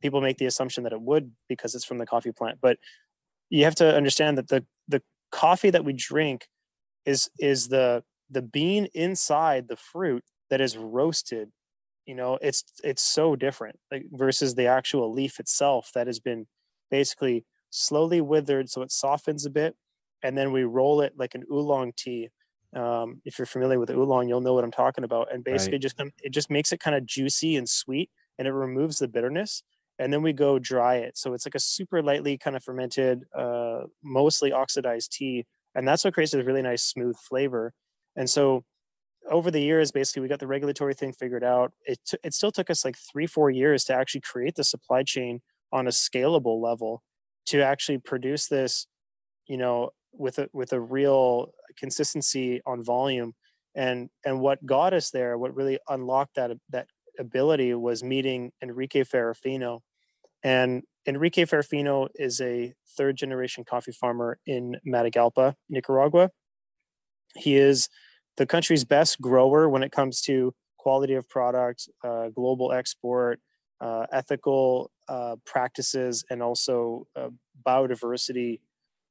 People 0.00 0.20
make 0.20 0.38
the 0.38 0.46
assumption 0.46 0.84
that 0.84 0.92
it 0.92 1.00
would 1.00 1.32
because 1.48 1.74
it's 1.74 1.84
from 1.84 1.98
the 1.98 2.06
coffee 2.06 2.32
plant 2.32 2.58
but 2.60 2.78
you 3.50 3.64
have 3.64 3.74
to 3.76 3.96
understand 3.96 4.38
that 4.38 4.48
the 4.48 4.64
the 4.86 5.02
coffee 5.32 5.70
that 5.70 5.84
we 5.84 5.92
drink 5.92 6.46
is 7.04 7.28
is 7.38 7.68
the 7.68 8.04
the 8.30 8.42
bean 8.42 8.88
inside 8.94 9.68
the 9.68 9.76
fruit 9.76 10.22
that 10.50 10.60
is 10.60 10.76
roasted. 10.76 11.50
You 12.06 12.14
know 12.14 12.38
it's 12.40 12.64
it's 12.84 13.02
so 13.02 13.34
different 13.36 13.78
like 13.90 14.04
versus 14.12 14.54
the 14.54 14.66
actual 14.66 15.12
leaf 15.12 15.40
itself 15.40 15.90
that 15.94 16.06
has 16.06 16.20
been 16.20 16.46
basically 16.90 17.44
slowly 17.70 18.20
withered 18.20 18.70
so 18.70 18.82
it 18.82 18.90
softens 18.90 19.44
a 19.44 19.50
bit 19.50 19.76
and 20.22 20.36
then 20.36 20.52
we 20.52 20.64
roll 20.64 21.00
it 21.00 21.14
like 21.16 21.34
an 21.34 21.44
oolong 21.52 21.92
tea. 21.96 22.30
Um, 22.74 23.22
if 23.24 23.38
you're 23.38 23.46
familiar 23.46 23.78
with 23.78 23.90
oolong 23.90 24.28
you'll 24.28 24.42
know 24.42 24.52
what 24.54 24.64
i'm 24.64 24.70
talking 24.70 25.04
about. 25.04 25.32
And 25.32 25.42
basically 25.42 25.78
Right. 25.78 25.78
just 25.78 26.00
it 26.22 26.30
just 26.30 26.50
makes 26.50 26.72
it 26.72 26.80
kind 26.80 26.96
of 26.96 27.06
juicy 27.06 27.56
and 27.56 27.68
sweet 27.68 28.10
and 28.38 28.46
it 28.46 28.52
removes 28.52 28.98
the 28.98 29.08
bitterness. 29.08 29.62
And 29.98 30.12
then 30.12 30.22
we 30.22 30.32
go 30.32 30.58
dry 30.60 30.96
it. 30.96 31.16
So 31.18 31.32
it's 31.34 31.44
like 31.46 31.56
a 31.56 31.60
super 31.60 32.02
lightly 32.02 32.38
kind 32.38 32.54
of 32.56 32.62
fermented 32.62 33.24
uh, 33.34 33.84
mostly 34.02 34.52
oxidized 34.52 35.10
tea. 35.12 35.44
And 35.74 35.88
that's 35.88 36.04
what 36.04 36.14
creates 36.14 36.34
a 36.34 36.42
really 36.44 36.62
nice 36.62 36.84
smooth 36.84 37.16
flavor. 37.18 37.72
And 38.14 38.30
so 38.30 38.64
over 39.30 39.50
the 39.50 39.60
years 39.60 39.92
basically 39.92 40.22
we 40.22 40.28
got 40.28 40.40
the 40.40 40.46
regulatory 40.46 40.94
thing 40.94 41.12
figured 41.12 41.44
out. 41.44 41.72
It, 41.84 41.98
t- 42.06 42.18
it 42.24 42.34
still 42.34 42.52
took 42.52 42.70
us 42.70 42.84
like 42.84 42.96
three 42.96 43.26
four 43.26 43.50
years 43.50 43.84
to 43.84 43.94
actually 43.94 44.22
create 44.22 44.54
the 44.56 44.64
supply 44.64 45.02
chain 45.02 45.40
on 45.72 45.86
a 45.86 45.90
scalable 45.90 46.60
level 46.60 47.02
to 47.46 47.62
actually 47.62 47.98
produce 47.98 48.46
this 48.46 48.86
you 49.46 49.56
know 49.56 49.90
with 50.12 50.38
a 50.38 50.48
with 50.52 50.72
a 50.72 50.80
real 50.80 51.52
consistency 51.78 52.60
on 52.66 52.82
volume. 52.82 53.34
And 53.74 54.10
and 54.24 54.40
what 54.40 54.64
got 54.66 54.92
us 54.92 55.10
there 55.10 55.38
what 55.38 55.54
really 55.54 55.78
unlocked 55.88 56.34
that 56.36 56.50
that 56.70 56.88
ability 57.18 57.74
was 57.74 58.02
meeting 58.02 58.52
enrique 58.62 59.04
ferrafino. 59.04 59.80
And 60.42 60.82
enrique 61.06 61.44
ferrafino 61.44 62.08
is 62.14 62.40
a 62.40 62.74
third 62.96 63.16
generation 63.16 63.64
coffee 63.64 63.92
farmer 63.92 64.38
in 64.46 64.76
matagalpa 64.86 65.54
nicaragua. 65.68 66.30
He 67.34 67.56
is 67.56 67.88
the 68.36 68.46
country's 68.46 68.84
best 68.84 69.20
grower 69.20 69.68
when 69.68 69.82
it 69.82 69.92
comes 69.92 70.20
to 70.22 70.54
quality 70.78 71.14
of 71.14 71.28
product 71.28 71.88
uh, 72.04 72.28
global 72.28 72.72
export 72.72 73.40
uh, 73.80 74.06
ethical 74.12 74.90
uh, 75.08 75.36
practices 75.44 76.24
and 76.30 76.42
also 76.42 77.06
uh, 77.16 77.28
biodiversity 77.66 78.60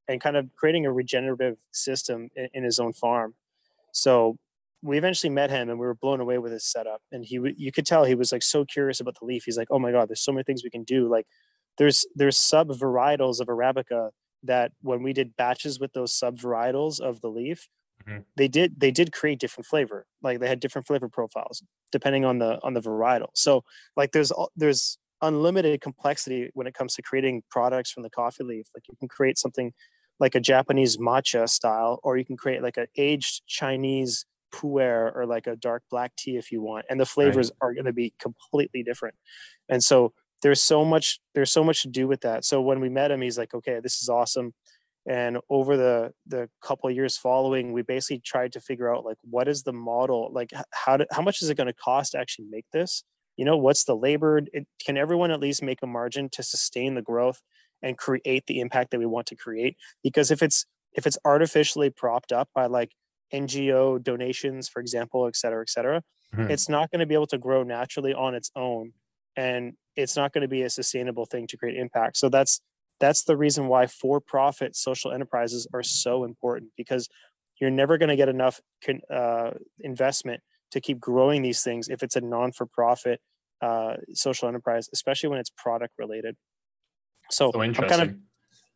and 0.07 0.21
kind 0.21 0.37
of 0.37 0.49
creating 0.55 0.85
a 0.85 0.91
regenerative 0.91 1.57
system 1.71 2.29
in, 2.35 2.47
in 2.53 2.63
his 2.63 2.79
own 2.79 2.93
farm. 2.93 3.35
So 3.91 4.37
we 4.81 4.97
eventually 4.97 5.29
met 5.29 5.49
him 5.49 5.69
and 5.69 5.79
we 5.79 5.85
were 5.85 5.95
blown 5.95 6.19
away 6.19 6.37
with 6.37 6.51
his 6.51 6.65
setup. 6.65 7.01
And 7.11 7.25
he, 7.25 7.37
w- 7.37 7.55
you 7.57 7.71
could 7.71 7.85
tell 7.85 8.03
he 8.03 8.15
was 8.15 8.31
like 8.31 8.43
so 8.43 8.63
curious 8.63 8.99
about 8.99 9.17
the 9.19 9.25
leaf. 9.25 9.43
He's 9.45 9.57
like, 9.57 9.69
oh 9.71 9.79
my 9.79 9.91
God, 9.91 10.07
there's 10.07 10.23
so 10.23 10.31
many 10.31 10.43
things 10.43 10.63
we 10.63 10.69
can 10.69 10.83
do. 10.83 11.09
Like 11.09 11.25
there's, 11.77 12.05
there's 12.15 12.37
sub 12.37 12.69
varietals 12.69 13.39
of 13.39 13.47
Arabica 13.47 14.11
that 14.43 14.71
when 14.81 15.01
we 15.01 15.13
did 15.13 15.35
batches 15.35 15.79
with 15.79 15.93
those 15.93 16.13
sub 16.13 16.37
varietals 16.37 16.99
of 16.99 17.21
the 17.21 17.29
leaf, 17.29 17.67
Mhm. 18.07 18.25
they 18.37 18.47
did, 18.47 18.79
they 18.79 18.91
did 18.91 19.11
create 19.11 19.39
different 19.39 19.65
flavor. 19.65 20.05
Like 20.21 20.39
they 20.39 20.47
had 20.47 20.59
different 20.59 20.87
flavor 20.87 21.09
profiles 21.09 21.63
depending 21.91 22.25
on 22.25 22.39
the, 22.39 22.59
on 22.63 22.73
the 22.73 22.81
varietal. 22.81 23.29
So 23.33 23.63
like 23.95 24.11
there's, 24.11 24.31
there's 24.55 24.97
unlimited 25.21 25.81
complexity 25.81 26.49
when 26.53 26.67
it 26.67 26.73
comes 26.73 26.93
to 26.95 27.01
creating 27.01 27.43
products 27.49 27.91
from 27.91 28.03
the 28.03 28.09
coffee 28.09 28.43
leaf. 28.43 28.67
Like 28.75 28.87
you 28.89 28.95
can 28.97 29.07
create 29.07 29.37
something 29.37 29.73
like 30.19 30.35
a 30.35 30.39
Japanese 30.39 30.97
matcha 30.97 31.47
style, 31.49 31.99
or 32.03 32.17
you 32.17 32.25
can 32.25 32.37
create 32.37 32.61
like 32.63 32.77
an 32.77 32.87
aged 32.97 33.43
Chinese 33.47 34.25
pu'er 34.53 35.11
or 35.15 35.25
like 35.25 35.45
a 35.47 35.55
dark 35.55 35.83
black 35.91 36.15
tea 36.17 36.37
if 36.37 36.51
you 36.51 36.61
want, 36.61 36.85
and 36.89 36.99
the 36.99 37.05
flavors 37.05 37.51
are 37.61 37.73
going 37.73 37.85
to 37.85 37.93
be 37.93 38.13
completely 38.19 38.81
different. 38.83 39.15
And 39.69 39.83
so 39.83 40.13
there's 40.41 40.61
so 40.61 40.85
much 40.85 41.19
there's 41.35 41.51
so 41.51 41.63
much 41.63 41.81
to 41.83 41.87
do 41.89 42.07
with 42.07 42.21
that. 42.21 42.45
So 42.45 42.61
when 42.61 42.79
we 42.79 42.89
met 42.89 43.11
him, 43.11 43.21
he's 43.21 43.37
like, 43.37 43.53
okay, 43.53 43.79
this 43.81 44.01
is 44.01 44.09
awesome. 44.09 44.53
And 45.07 45.39
over 45.49 45.77
the 45.77 46.13
the 46.25 46.49
couple 46.61 46.89
of 46.89 46.95
years 46.95 47.17
following, 47.17 47.71
we 47.73 47.81
basically 47.81 48.19
tried 48.19 48.51
to 48.53 48.59
figure 48.61 48.93
out 48.93 49.05
like 49.05 49.17
what 49.23 49.47
is 49.47 49.63
the 49.63 49.73
model, 49.73 50.29
like 50.33 50.51
how 50.73 50.97
do, 50.97 51.05
how 51.11 51.21
much 51.21 51.41
is 51.41 51.49
it 51.49 51.55
going 51.55 51.67
to 51.67 51.73
cost 51.73 52.11
to 52.11 52.19
actually 52.19 52.45
make 52.49 52.65
this? 52.73 53.03
You 53.37 53.45
know, 53.45 53.57
what's 53.57 53.83
the 53.85 53.95
labor? 53.95 54.41
It, 54.51 54.67
can 54.83 54.97
everyone 54.97 55.31
at 55.31 55.39
least 55.39 55.61
make 55.63 55.81
a 55.81 55.87
margin 55.87 56.29
to 56.31 56.43
sustain 56.43 56.95
the 56.95 57.01
growth 57.01 57.41
and 57.81 57.97
create 57.97 58.45
the 58.47 58.59
impact 58.59 58.91
that 58.91 58.99
we 58.99 59.05
want 59.05 59.27
to 59.27 59.35
create? 59.35 59.77
because 60.03 60.31
if 60.31 60.41
it's 60.43 60.65
if 60.93 61.05
it's 61.07 61.17
artificially 61.25 61.89
propped 61.89 62.31
up 62.31 62.49
by 62.55 62.65
like 62.65 62.91
ngo 63.33 64.01
donations 64.01 64.67
for 64.69 64.79
example 64.79 65.27
et 65.27 65.35
cetera 65.35 65.61
et 65.61 65.69
cetera 65.69 66.01
Mhm. 66.33 66.51
it's 66.51 66.67
not 66.69 66.91
going 66.91 66.99
to 66.99 67.05
be 67.05 67.13
able 67.13 67.27
to 67.27 67.37
grow 67.37 67.63
naturally 67.63 68.13
on 68.13 68.35
its 68.35 68.51
own 68.55 68.93
and 69.35 69.73
it's 69.95 70.15
not 70.15 70.33
going 70.33 70.41
to 70.41 70.47
be 70.47 70.61
a 70.63 70.69
sustainable 70.69 71.25
thing 71.25 71.45
to 71.47 71.57
create 71.57 71.77
impact 71.77 72.17
so 72.17 72.29
that's 72.29 72.59
that's 72.99 73.23
the 73.23 73.37
reason 73.37 73.67
why 73.67 73.87
for 73.87 74.19
profit 74.19 74.75
social 74.75 75.11
enterprises 75.11 75.67
are 75.73 75.83
so 75.83 76.23
important 76.23 76.71
because 76.75 77.07
you're 77.59 77.71
never 77.71 77.97
going 77.97 78.09
to 78.09 78.15
get 78.15 78.29
enough 78.29 78.61
uh, 79.13 79.51
investment 79.79 80.41
to 80.71 80.81
keep 80.81 80.99
growing 80.99 81.41
these 81.41 81.63
things 81.63 81.89
if 81.89 82.03
it's 82.03 82.15
a 82.15 82.21
non 82.21 82.51
for 82.51 82.65
profit 82.65 83.19
uh, 83.61 83.95
social 84.13 84.47
enterprise 84.47 84.89
especially 84.93 85.29
when 85.29 85.39
it's 85.39 85.49
product 85.49 85.93
related 85.97 86.35
so 87.31 87.51
so 87.51 87.59
i'm 87.59 87.69
interesting. 87.69 87.97
kind 87.97 88.09
of 88.09 88.15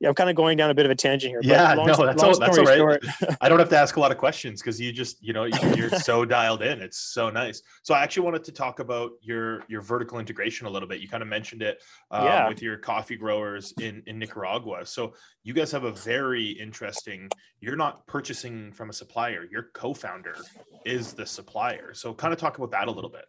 yeah, 0.02 0.10
I'm 0.10 0.16
kind 0.16 0.30
of 0.30 0.36
going 0.36 0.58
down 0.58 0.70
a 0.72 0.74
bit 0.74 0.86
of 0.86 0.92
a 0.92 0.96
tangent 0.96 1.30
here. 1.32 1.40
but 1.42 1.48
Yeah, 1.48 1.74
long, 1.76 1.86
no, 1.86 1.96
that's 2.06 2.24
all- 2.24 2.38
that's 2.40 2.58
all 2.58 2.66
right. 2.66 2.78
short- 2.78 3.06
I 3.42 3.48
don't 3.48 3.60
have 3.60 3.70
to 3.70 3.78
ask 3.78 3.96
a 3.98 4.00
lot 4.00 4.12
of 4.12 4.18
questions 4.18 4.60
because 4.60 4.82
you 4.82 4.92
just, 4.92 5.22
you 5.24 5.32
know, 5.32 5.44
you- 5.46 5.76
you're 5.78 5.90
so 5.92 6.26
dialed 6.38 6.64
in. 6.64 6.82
It's 6.82 6.98
so 6.98 7.30
nice. 7.30 7.62
So 7.84 7.94
I 7.94 8.02
actually 8.02 8.24
wanted 8.26 8.44
to 8.46 8.52
talk 8.52 8.80
about 8.80 9.12
your 9.22 9.64
your 9.68 9.82
vertical 9.82 10.18
integration 10.20 10.66
a 10.66 10.70
little 10.70 10.88
bit. 10.90 11.00
You 11.02 11.08
kind 11.08 11.22
of 11.22 11.30
mentioned 11.30 11.62
it 11.62 11.82
um, 12.10 12.26
Yeah. 12.26 12.50
with 12.50 12.62
your 12.62 12.78
coffee 12.78 13.16
growers 13.16 13.74
in 13.80 14.02
in 14.08 14.18
Nicaragua. 14.20 14.86
So 14.88 15.14
you 15.44 15.54
guys 15.54 15.72
have 15.72 15.84
a 15.84 15.92
very 15.92 16.50
interesting. 16.50 17.30
You're 17.60 17.76
not 17.76 18.06
purchasing 18.08 18.72
from 18.74 18.90
a 18.90 18.94
supplier. 18.94 19.46
Your 19.52 19.70
co-founder 19.74 20.36
is 20.84 21.14
the 21.14 21.26
supplier. 21.28 21.94
So 21.94 22.14
kind 22.14 22.34
of 22.34 22.40
talk 22.40 22.58
about 22.58 22.72
that 22.72 22.88
a 22.88 22.92
little 22.92 23.12
bit. 23.12 23.26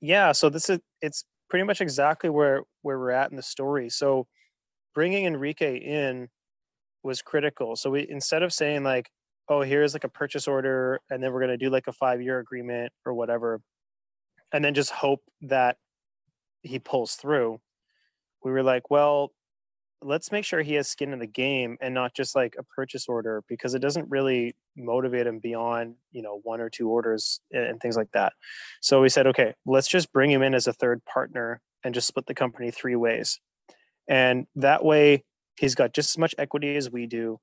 yeah, 0.00 0.32
so 0.32 0.50
this 0.50 0.68
is 0.68 0.80
it's 1.00 1.24
pretty 1.48 1.64
much 1.64 1.80
exactly 1.80 2.28
where 2.28 2.62
where 2.82 2.98
we're 2.98 3.10
at 3.10 3.30
in 3.30 3.36
the 3.36 3.42
story. 3.42 3.88
So 3.88 4.26
bringing 4.94 5.26
Enrique 5.26 5.76
in 5.76 6.28
was 7.02 7.22
critical. 7.22 7.76
So 7.76 7.90
we 7.90 8.08
instead 8.08 8.42
of 8.42 8.52
saying 8.52 8.84
like, 8.84 9.10
oh, 9.48 9.62
here's 9.62 9.92
like 9.94 10.04
a 10.04 10.08
purchase 10.08 10.48
order, 10.48 11.00
and 11.10 11.22
then 11.22 11.32
we're 11.32 11.40
gonna 11.40 11.58
do 11.58 11.70
like 11.70 11.86
a 11.86 11.92
five 11.92 12.22
year 12.22 12.38
agreement 12.38 12.92
or 13.04 13.14
whatever, 13.14 13.60
and 14.52 14.64
then 14.64 14.74
just 14.74 14.90
hope 14.90 15.22
that 15.42 15.76
he 16.62 16.78
pulls 16.78 17.14
through. 17.14 17.60
We 18.42 18.52
were 18.52 18.62
like, 18.62 18.90
well, 18.90 19.32
let's 20.04 20.30
make 20.30 20.44
sure 20.44 20.62
he 20.62 20.74
has 20.74 20.88
skin 20.88 21.12
in 21.12 21.18
the 21.18 21.26
game 21.26 21.78
and 21.80 21.94
not 21.94 22.14
just 22.14 22.34
like 22.34 22.54
a 22.58 22.62
purchase 22.62 23.08
order 23.08 23.42
because 23.48 23.74
it 23.74 23.80
doesn't 23.80 24.08
really 24.10 24.54
motivate 24.76 25.26
him 25.26 25.38
beyond 25.38 25.94
you 26.12 26.20
know 26.22 26.40
one 26.42 26.60
or 26.60 26.68
two 26.68 26.88
orders 26.88 27.40
and 27.52 27.80
things 27.80 27.96
like 27.96 28.10
that 28.12 28.32
so 28.80 29.00
we 29.00 29.08
said 29.08 29.26
okay 29.26 29.54
let's 29.64 29.88
just 29.88 30.12
bring 30.12 30.30
him 30.30 30.42
in 30.42 30.54
as 30.54 30.66
a 30.66 30.72
third 30.72 31.02
partner 31.06 31.60
and 31.84 31.94
just 31.94 32.06
split 32.06 32.26
the 32.26 32.34
company 32.34 32.70
three 32.70 32.96
ways 32.96 33.40
and 34.08 34.46
that 34.56 34.84
way 34.84 35.24
he's 35.58 35.74
got 35.74 35.94
just 35.94 36.10
as 36.10 36.18
much 36.18 36.34
equity 36.38 36.76
as 36.76 36.90
we 36.90 37.06
do. 37.06 37.38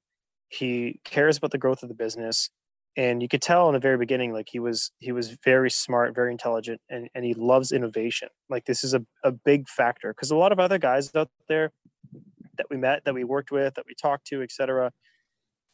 He 0.50 1.00
cares 1.06 1.38
about 1.38 1.52
the 1.52 1.58
growth 1.58 1.84
of 1.84 1.89
the 1.89 1.95
business. 1.95 2.50
And 2.97 3.21
you 3.21 3.30
could 3.30 3.41
tell 3.41 3.69
in 3.69 3.74
the 3.74 3.80
very 3.80 3.97
beginning 3.97 4.34
like 4.34 4.50
he 4.52 4.60
was 4.60 4.91
he 5.00 5.13
was 5.13 5.38
very 5.45 5.71
smart 5.71 6.13
very 6.13 6.30
intelligent 6.32 6.82
and, 6.89 7.08
and 7.15 7.24
he 7.24 7.34
loves 7.34 7.71
innovation. 7.71 8.28
Like 8.50 8.65
this 8.65 8.84
is 8.84 8.93
a, 8.93 9.06
a 9.24 9.32
big 9.32 9.69
factor. 9.69 10.13
Because 10.13 10.30
a 10.30 10.36
lot 10.36 10.52
of 10.52 10.60
other 10.60 10.78
guys 10.78 11.10
out 11.15 11.30
there 11.47 11.71
that 12.58 12.67
we 12.69 12.76
met, 12.76 13.06
that 13.06 13.13
we 13.13 13.24
worked 13.24 13.50
with, 13.50 13.76
that 13.76 13.86
we 13.88 13.95
talked 13.95 14.28
to, 14.28 14.41
etc. 14.41 14.91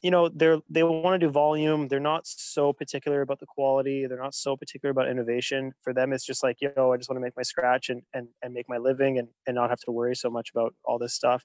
You 0.01 0.11
know, 0.11 0.29
they're 0.29 0.59
they 0.69 0.83
want 0.83 1.19
to 1.19 1.27
do 1.27 1.31
volume. 1.31 1.87
They're 1.87 1.99
not 1.99 2.27
so 2.27 2.71
particular 2.71 3.21
about 3.21 3.39
the 3.39 3.47
quality. 3.47 4.05
They're 4.05 4.21
not 4.21 4.35
so 4.35 4.55
particular 4.55 4.91
about 4.91 5.09
innovation. 5.09 5.73
For 5.81 5.91
them, 5.93 6.13
it's 6.13 6.25
just 6.25 6.43
like, 6.43 6.57
yo, 6.61 6.93
I 6.93 6.97
just 6.97 7.09
want 7.09 7.17
to 7.17 7.21
make 7.21 7.35
my 7.35 7.43
scratch 7.43 7.89
and 7.89 8.03
and, 8.13 8.27
and 8.43 8.53
make 8.53 8.69
my 8.69 8.77
living 8.77 9.17
and, 9.17 9.29
and 9.47 9.55
not 9.55 9.69
have 9.71 9.79
to 9.81 9.91
worry 9.91 10.15
so 10.15 10.29
much 10.29 10.51
about 10.51 10.75
all 10.85 10.99
this 10.99 11.13
stuff. 11.13 11.43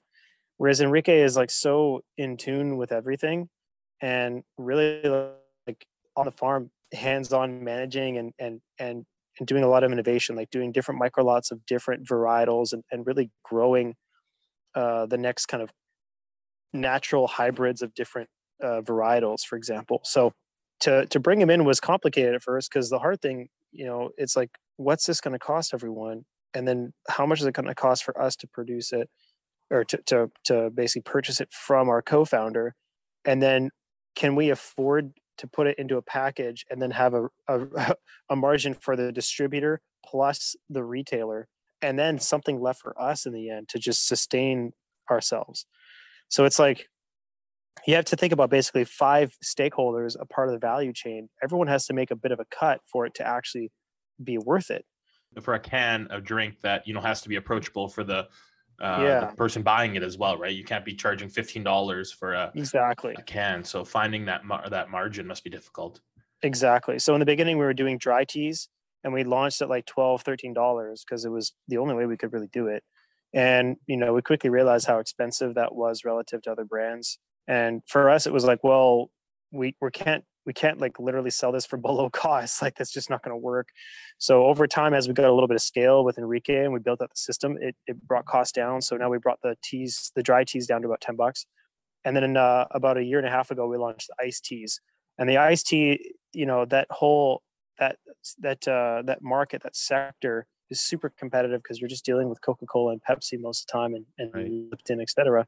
Whereas 0.57 0.81
Enrique 0.81 1.21
is 1.21 1.35
like 1.35 1.49
so 1.49 2.01
in 2.17 2.37
tune 2.37 2.77
with 2.77 2.91
everything 2.91 3.49
and 4.01 4.43
really 4.57 5.01
like 5.65 5.85
on 6.15 6.25
the 6.25 6.31
farm, 6.31 6.69
hands-on 6.93 7.63
managing 7.63 8.17
and 8.17 8.33
and 8.37 8.61
and 8.77 9.05
and 9.39 9.47
doing 9.47 9.63
a 9.63 9.67
lot 9.67 9.83
of 9.83 9.91
innovation, 9.91 10.35
like 10.35 10.51
doing 10.51 10.71
different 10.71 10.99
micro 10.99 11.23
lots 11.23 11.49
of 11.51 11.65
different 11.65 12.07
varietals 12.07 12.71
and, 12.71 12.83
and 12.91 13.07
really 13.07 13.31
growing 13.43 13.95
uh, 14.75 15.07
the 15.07 15.17
next 15.17 15.47
kind 15.47 15.63
of 15.63 15.71
natural 16.71 17.27
hybrids 17.27 17.81
of 17.81 17.93
different 17.93 18.29
uh, 18.61 18.81
varietals, 18.81 19.41
for 19.41 19.55
example. 19.55 20.01
So 20.03 20.33
to 20.81 21.05
to 21.07 21.19
bring 21.19 21.41
him 21.41 21.49
in 21.49 21.65
was 21.65 21.79
complicated 21.79 22.35
at 22.35 22.43
first 22.43 22.69
because 22.71 22.89
the 22.89 22.99
hard 22.99 23.21
thing, 23.21 23.49
you 23.71 23.85
know, 23.85 24.09
it's 24.17 24.35
like, 24.35 24.51
what's 24.77 25.05
this 25.05 25.21
going 25.21 25.33
to 25.33 25.39
cost 25.39 25.73
everyone, 25.73 26.25
and 26.53 26.67
then 26.67 26.93
how 27.09 27.25
much 27.25 27.41
is 27.41 27.45
it 27.45 27.53
going 27.53 27.67
to 27.67 27.75
cost 27.75 28.03
for 28.03 28.19
us 28.19 28.35
to 28.37 28.47
produce 28.47 28.91
it, 28.91 29.09
or 29.69 29.83
to 29.85 29.97
to 30.07 30.31
to 30.45 30.69
basically 30.69 31.03
purchase 31.03 31.39
it 31.39 31.51
from 31.51 31.89
our 31.89 32.01
co-founder, 32.01 32.75
and 33.25 33.41
then 33.41 33.69
can 34.15 34.35
we 34.35 34.49
afford 34.49 35.13
to 35.37 35.47
put 35.47 35.67
it 35.67 35.77
into 35.79 35.97
a 35.97 36.01
package 36.01 36.63
and 36.69 36.79
then 36.79 36.91
have 36.91 37.15
a, 37.15 37.27
a, 37.47 37.95
a 38.29 38.35
margin 38.35 38.73
for 38.73 38.95
the 38.95 39.11
distributor 39.11 39.81
plus 40.05 40.55
the 40.69 40.83
retailer 40.83 41.47
and 41.83 41.99
then 41.99 42.17
something 42.17 42.61
left 42.61 42.81
for 42.81 42.99
us 42.99 43.25
in 43.25 43.33
the 43.33 43.49
end 43.49 43.67
to 43.69 43.77
just 43.77 44.07
sustain 44.07 44.71
ourselves. 45.11 45.65
So 46.29 46.45
it's 46.45 46.57
like 46.57 46.87
you 47.87 47.95
have 47.95 48.05
to 48.05 48.15
think 48.15 48.31
about 48.33 48.49
basically 48.49 48.85
five 48.85 49.35
stakeholders, 49.43 50.15
a 50.19 50.25
part 50.25 50.47
of 50.47 50.53
the 50.53 50.59
value 50.59 50.93
chain. 50.93 51.29
Everyone 51.43 51.67
has 51.67 51.85
to 51.87 51.93
make 51.93 52.11
a 52.11 52.15
bit 52.15 52.31
of 52.31 52.39
a 52.39 52.45
cut 52.45 52.81
for 52.91 53.05
it 53.05 53.13
to 53.15 53.27
actually 53.27 53.71
be 54.23 54.37
worth 54.37 54.69
it. 54.71 54.85
For 55.41 55.55
a 55.55 55.59
can 55.59 56.07
of 56.11 56.23
drink 56.23 56.61
that 56.61 56.87
you 56.87 56.93
know 56.93 57.01
has 57.01 57.21
to 57.21 57.29
be 57.29 57.35
approachable 57.37 57.89
for 57.89 58.03
the 58.03 58.27
uh, 58.81 58.99
Yeah. 59.01 59.19
the 59.21 59.35
person 59.35 59.63
buying 59.63 59.95
it 59.95 60.03
as 60.03 60.17
well, 60.17 60.37
right? 60.37 60.53
You 60.53 60.63
can't 60.63 60.85
be 60.85 60.93
charging 60.95 61.29
fifteen 61.29 61.63
dollars 61.63 62.11
for 62.11 62.33
a, 62.33 62.51
Exactly. 62.55 63.15
a 63.17 63.21
can. 63.23 63.63
So 63.63 63.83
finding 63.83 64.25
that 64.25 64.45
mar- 64.45 64.69
that 64.69 64.89
margin 64.89 65.25
must 65.27 65.43
be 65.43 65.49
difficult. 65.49 65.99
Exactly. 66.43 66.99
So 66.99 67.13
in 67.15 67.19
the 67.19 67.25
beginning, 67.25 67.57
we 67.57 67.65
were 67.65 67.73
doing 67.73 67.97
dry 67.97 68.23
teas 68.25 68.69
and 69.03 69.13
we 69.13 69.23
launched 69.23 69.61
at 69.61 69.69
like 69.69 69.85
12 69.85 70.23
$13 70.23 71.05
because 71.05 71.25
it 71.25 71.29
was 71.29 71.53
the 71.67 71.77
only 71.77 71.95
way 71.95 72.05
we 72.05 72.17
could 72.17 72.31
really 72.33 72.49
do 72.51 72.67
it. 72.67 72.83
And, 73.33 73.77
you 73.87 73.97
know, 73.97 74.13
we 74.13 74.21
quickly 74.21 74.49
realized 74.49 74.85
how 74.85 74.99
expensive 74.99 75.55
that 75.55 75.73
was 75.73 76.03
relative 76.05 76.41
to 76.43 76.51
other 76.51 76.65
brands. 76.65 77.17
And 77.47 77.81
for 77.87 78.09
us, 78.09 78.25
it 78.25 78.33
was 78.33 78.45
like, 78.45 78.63
well, 78.63 79.09
we, 79.51 79.75
we 79.81 79.91
can't 79.91 80.23
we 80.45 80.53
can't 80.53 80.79
like 80.79 80.99
literally 80.99 81.29
sell 81.29 81.51
this 81.51 81.65
for 81.65 81.77
below 81.89 82.09
cost. 82.09 82.61
Like 82.61 82.75
that's 82.75 82.91
just 82.91 83.09
not 83.09 83.23
going 83.23 83.33
to 83.33 83.37
work. 83.37 83.69
So 84.17 84.45
over 84.45 84.67
time, 84.67 84.93
as 84.93 85.07
we 85.07 85.13
got 85.13 85.25
a 85.25 85.33
little 85.33 85.47
bit 85.47 85.55
of 85.55 85.61
scale 85.61 86.03
with 86.03 86.17
Enrique 86.17 86.63
and 86.63 86.73
we 86.73 86.79
built 86.79 87.01
out 87.01 87.09
the 87.09 87.15
system, 87.15 87.57
it, 87.61 87.75
it 87.87 88.01
brought 88.07 88.25
costs 88.25 88.51
down. 88.51 88.81
So 88.81 88.97
now 88.97 89.09
we 89.09 89.17
brought 89.17 89.39
the 89.41 89.55
teas, 89.63 90.11
the 90.15 90.23
dry 90.23 90.43
teas 90.43 90.67
down 90.67 90.81
to 90.81 90.87
about 90.87 91.01
10 91.01 91.15
bucks. 91.15 91.45
And 92.05 92.15
then 92.15 92.35
uh, 92.35 92.65
about 92.71 92.97
a 92.97 93.03
year 93.03 93.17
and 93.17 93.27
a 93.27 93.31
half 93.31 93.51
ago, 93.51 93.67
we 93.67 93.77
launched 93.77 94.07
the 94.09 94.25
iced 94.25 94.43
teas. 94.43 94.81
And 95.17 95.29
the 95.29 95.37
iced 95.37 95.67
tea, 95.67 96.15
you 96.33 96.45
know, 96.45 96.65
that 96.65 96.87
whole 96.89 97.43
that 97.79 97.97
that 98.39 98.67
uh, 98.67 99.03
that 99.05 99.21
market, 99.21 99.63
that 99.63 99.75
sector 99.75 100.45
is 100.69 100.81
super 100.81 101.13
competitive 101.17 101.61
because 101.61 101.79
you're 101.79 101.89
just 101.89 102.05
dealing 102.05 102.29
with 102.29 102.41
Coca-Cola 102.41 102.93
and 102.93 103.01
Pepsi 103.01 103.39
most 103.39 103.61
of 103.61 103.67
the 103.67 103.71
time 103.79 103.93
and, 103.93 104.05
and 104.17 104.33
Right. 104.33 104.51
Lipton, 104.71 104.99
et 104.99 105.09
cetera. 105.09 105.47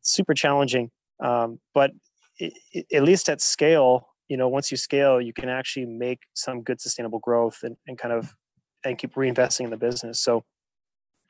Super 0.00 0.34
challenging. 0.34 0.90
Um, 1.22 1.60
but 1.74 1.92
i 2.40 2.50
i 2.74 2.82
at 2.94 3.04
least 3.04 3.28
at 3.28 3.40
scale, 3.40 4.08
you 4.28 4.36
know, 4.36 4.48
once 4.48 4.70
you 4.70 4.76
scale, 4.76 5.20
you 5.20 5.32
can 5.32 5.48
actually 5.48 5.86
make 5.86 6.20
some 6.34 6.62
good 6.62 6.80
sustainable 6.80 7.18
growth 7.20 7.58
and, 7.62 7.76
and 7.86 7.98
kind 7.98 8.14
of 8.14 8.34
and 8.84 8.98
keep 8.98 9.14
reinvesting 9.14 9.64
in 9.64 9.70
the 9.70 9.76
business. 9.76 10.20
So 10.20 10.44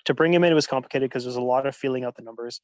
to 0.05 0.15
bring 0.15 0.33
him 0.33 0.45
in 0.45 0.53
it 0.53 0.55
was 0.55 0.67
complicated 0.67 1.11
because 1.11 1.25
there's 1.25 1.37
a 1.37 1.43
lot 1.43 1.67
of 1.67 1.77
feeling 1.77 2.05
out 2.05 2.17
the 2.17 2.23
numbers. 2.23 2.61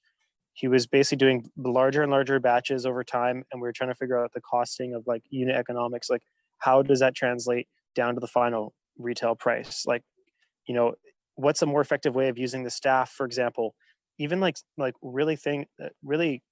He 0.54 0.66
was 0.66 0.86
basically 0.86 1.18
doing 1.18 1.50
larger 1.56 2.02
and 2.02 2.10
larger 2.10 2.40
batches 2.40 2.84
over 2.84 3.04
time, 3.04 3.44
and 3.52 3.60
we 3.60 3.68
were 3.68 3.72
trying 3.72 3.90
to 3.90 3.94
figure 3.94 4.22
out 4.22 4.32
the 4.32 4.40
costing 4.40 4.94
of 4.94 5.06
like 5.06 5.22
unit 5.30 5.54
economics, 5.54 6.10
like 6.10 6.22
how 6.58 6.82
does 6.82 7.00
that 7.00 7.14
translate 7.14 7.68
down 7.94 8.14
to 8.14 8.20
the 8.20 8.26
final 8.26 8.74
retail 8.98 9.36
price? 9.36 9.84
Like, 9.86 10.02
you 10.66 10.74
know, 10.74 10.94
what's 11.36 11.62
a 11.62 11.66
more 11.66 11.80
effective 11.80 12.14
way 12.14 12.28
of 12.28 12.38
using 12.38 12.64
the 12.64 12.70
staff, 12.70 13.10
for 13.10 13.24
example? 13.24 13.74
Even 14.18 14.40
like 14.40 14.56
like 14.76 14.94
really 15.00 15.36
thing 15.36 15.66
uh, 15.82 15.90
really 16.02 16.42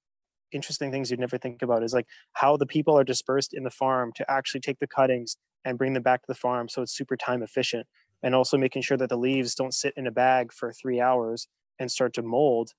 interesting 0.52 0.90
things 0.90 1.10
you'd 1.10 1.20
never 1.20 1.38
think 1.38 1.62
about 1.62 1.82
is 1.82 1.92
like 1.92 2.06
how 2.34 2.56
the 2.56 2.66
people 2.66 2.98
are 2.98 3.04
dispersed 3.04 3.52
in 3.54 3.64
the 3.64 3.70
farm 3.70 4.12
to 4.16 4.30
actually 4.30 4.60
take 4.60 4.78
the 4.78 4.86
cuttings 4.86 5.36
and 5.64 5.78
bring 5.78 5.92
them 5.92 6.02
back 6.02 6.22
to 6.22 6.26
the 6.28 6.34
farm 6.34 6.68
so 6.68 6.82
it's 6.82 6.96
super 6.96 7.16
time 7.16 7.42
efficient 7.42 7.86
and 8.22 8.34
also 8.34 8.56
making 8.56 8.82
sure 8.82 8.96
that 8.96 9.08
the 9.08 9.16
leaves 9.18 9.54
don't 9.54 9.74
sit 9.74 9.92
in 9.96 10.06
a 10.06 10.10
bag 10.10 10.52
for 10.52 10.72
three 10.72 11.00
hours 11.00 11.48
and 11.78 11.90
start 11.90 12.12
to 12.14 12.22
mold 12.22 12.70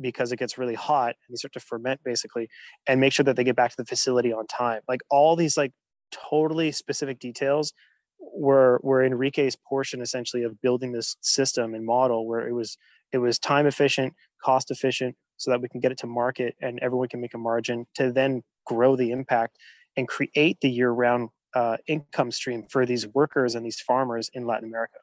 because 0.00 0.32
it 0.32 0.38
gets 0.38 0.56
really 0.56 0.74
hot 0.74 1.08
and 1.08 1.34
they 1.34 1.36
start 1.36 1.52
to 1.52 1.60
ferment 1.60 2.00
basically 2.04 2.48
and 2.86 3.00
make 3.00 3.12
sure 3.12 3.24
that 3.24 3.36
they 3.36 3.44
get 3.44 3.56
back 3.56 3.70
to 3.70 3.76
the 3.76 3.84
facility 3.84 4.32
on 4.32 4.46
time. 4.46 4.80
Like 4.88 5.00
all 5.10 5.36
these 5.36 5.56
like 5.56 5.72
totally 6.10 6.72
specific 6.72 7.18
details 7.18 7.72
were 8.20 8.80
were 8.82 9.02
enrique's 9.02 9.56
portion 9.56 10.00
essentially 10.00 10.42
of 10.42 10.60
building 10.60 10.92
this 10.92 11.16
system 11.20 11.74
and 11.74 11.84
model 11.84 12.26
where 12.26 12.46
it 12.46 12.52
was 12.52 12.76
it 13.12 13.18
was 13.18 13.38
time 13.38 13.66
efficient 13.66 14.14
cost 14.42 14.70
efficient 14.70 15.16
so 15.36 15.50
that 15.50 15.60
we 15.60 15.68
can 15.68 15.80
get 15.80 15.92
it 15.92 15.98
to 15.98 16.06
market 16.06 16.54
and 16.60 16.78
everyone 16.80 17.08
can 17.08 17.20
make 17.20 17.34
a 17.34 17.38
margin 17.38 17.86
to 17.94 18.12
then 18.12 18.42
grow 18.66 18.96
the 18.96 19.10
impact 19.10 19.56
and 19.96 20.08
create 20.08 20.58
the 20.60 20.70
year 20.70 20.90
round 20.90 21.28
uh, 21.54 21.76
income 21.86 22.30
stream 22.30 22.62
for 22.70 22.86
these 22.86 23.06
workers 23.08 23.54
and 23.54 23.66
these 23.66 23.80
farmers 23.80 24.30
in 24.34 24.46
latin 24.46 24.68
america 24.68 24.98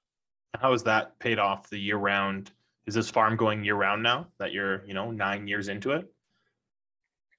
How 0.60 0.72
has 0.72 0.84
that 0.84 1.18
paid 1.20 1.40
off 1.40 1.70
the 1.70 1.80
year 1.80 1.98
round? 1.98 2.52
Is 2.88 2.96
this 2.96 3.10
farm 3.10 3.36
going 3.36 3.64
year 3.64 3.76
round 3.76 4.02
now 4.02 4.28
that 4.40 4.54
you're, 4.54 4.86
you 4.86 4.94
know, 4.94 5.12
nine 5.12 5.48
years 5.48 5.68
into 5.68 5.92
it? 5.92 6.08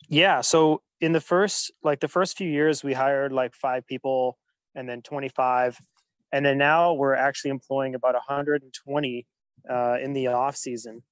Yeah. 0.08 0.42
So 0.42 0.82
in 1.00 1.12
the 1.12 1.20
first, 1.20 1.72
like 1.82 2.00
the 2.00 2.08
first 2.08 2.36
few 2.36 2.48
years, 2.48 2.84
we 2.84 2.92
hired 2.92 3.32
like 3.32 3.54
five 3.54 3.86
people 3.86 4.38
and 4.74 4.88
then 4.88 5.02
25. 5.02 5.78
And 6.32 6.44
then 6.44 6.58
now 6.58 6.92
we're 6.92 7.14
actually 7.14 7.50
employing 7.50 7.94
about 7.94 8.14
120 8.14 9.26
uh, 9.68 9.96
in 10.02 10.12
the 10.12 10.28
off 10.28 10.56
season. 10.56 11.02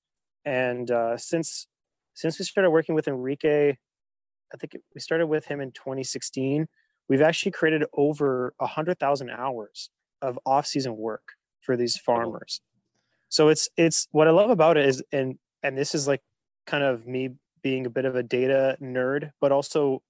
And 0.45 0.91
uh, 0.91 1.17
since 1.17 1.67
since 2.15 2.39
we 2.39 2.45
started 2.45 2.71
working 2.71 2.95
with 2.95 3.09
Enrique, 3.09 3.77
I 4.53 4.57
think 4.57 4.77
we 4.95 5.01
started 5.01 5.27
with 5.27 5.47
him 5.47 5.61
in 5.61 5.73
2016. 5.73 6.67
We've 7.09 7.21
actually 7.21 7.53
created 7.53 7.85
over 7.93 8.55
100,000 8.57 9.31
hours 9.31 9.91
of 10.23 10.39
off 10.47 10.67
season 10.67 10.97
work 10.97 11.33
for 11.61 11.77
these 11.77 11.97
farmers. 11.97 12.61
So 13.29 13.49
it's 13.49 13.69
it's 13.77 14.07
what 14.13 14.29
I 14.29 14.31
love 14.31 14.51
about 14.51 14.77
it 14.77 14.87
is 14.87 15.03
and 15.13 15.39
and 15.63 15.77
this 15.77 15.95
is 15.95 16.07
like 16.07 16.23
kind 16.67 16.85
of 16.85 17.07
me 17.07 17.31
being 17.63 17.87
a 17.87 17.91
bit 17.91 18.05
of 18.05 18.15
a 18.15 18.23
data 18.23 18.77
nerd, 18.81 19.33
but 19.41 19.53
also 19.53 20.03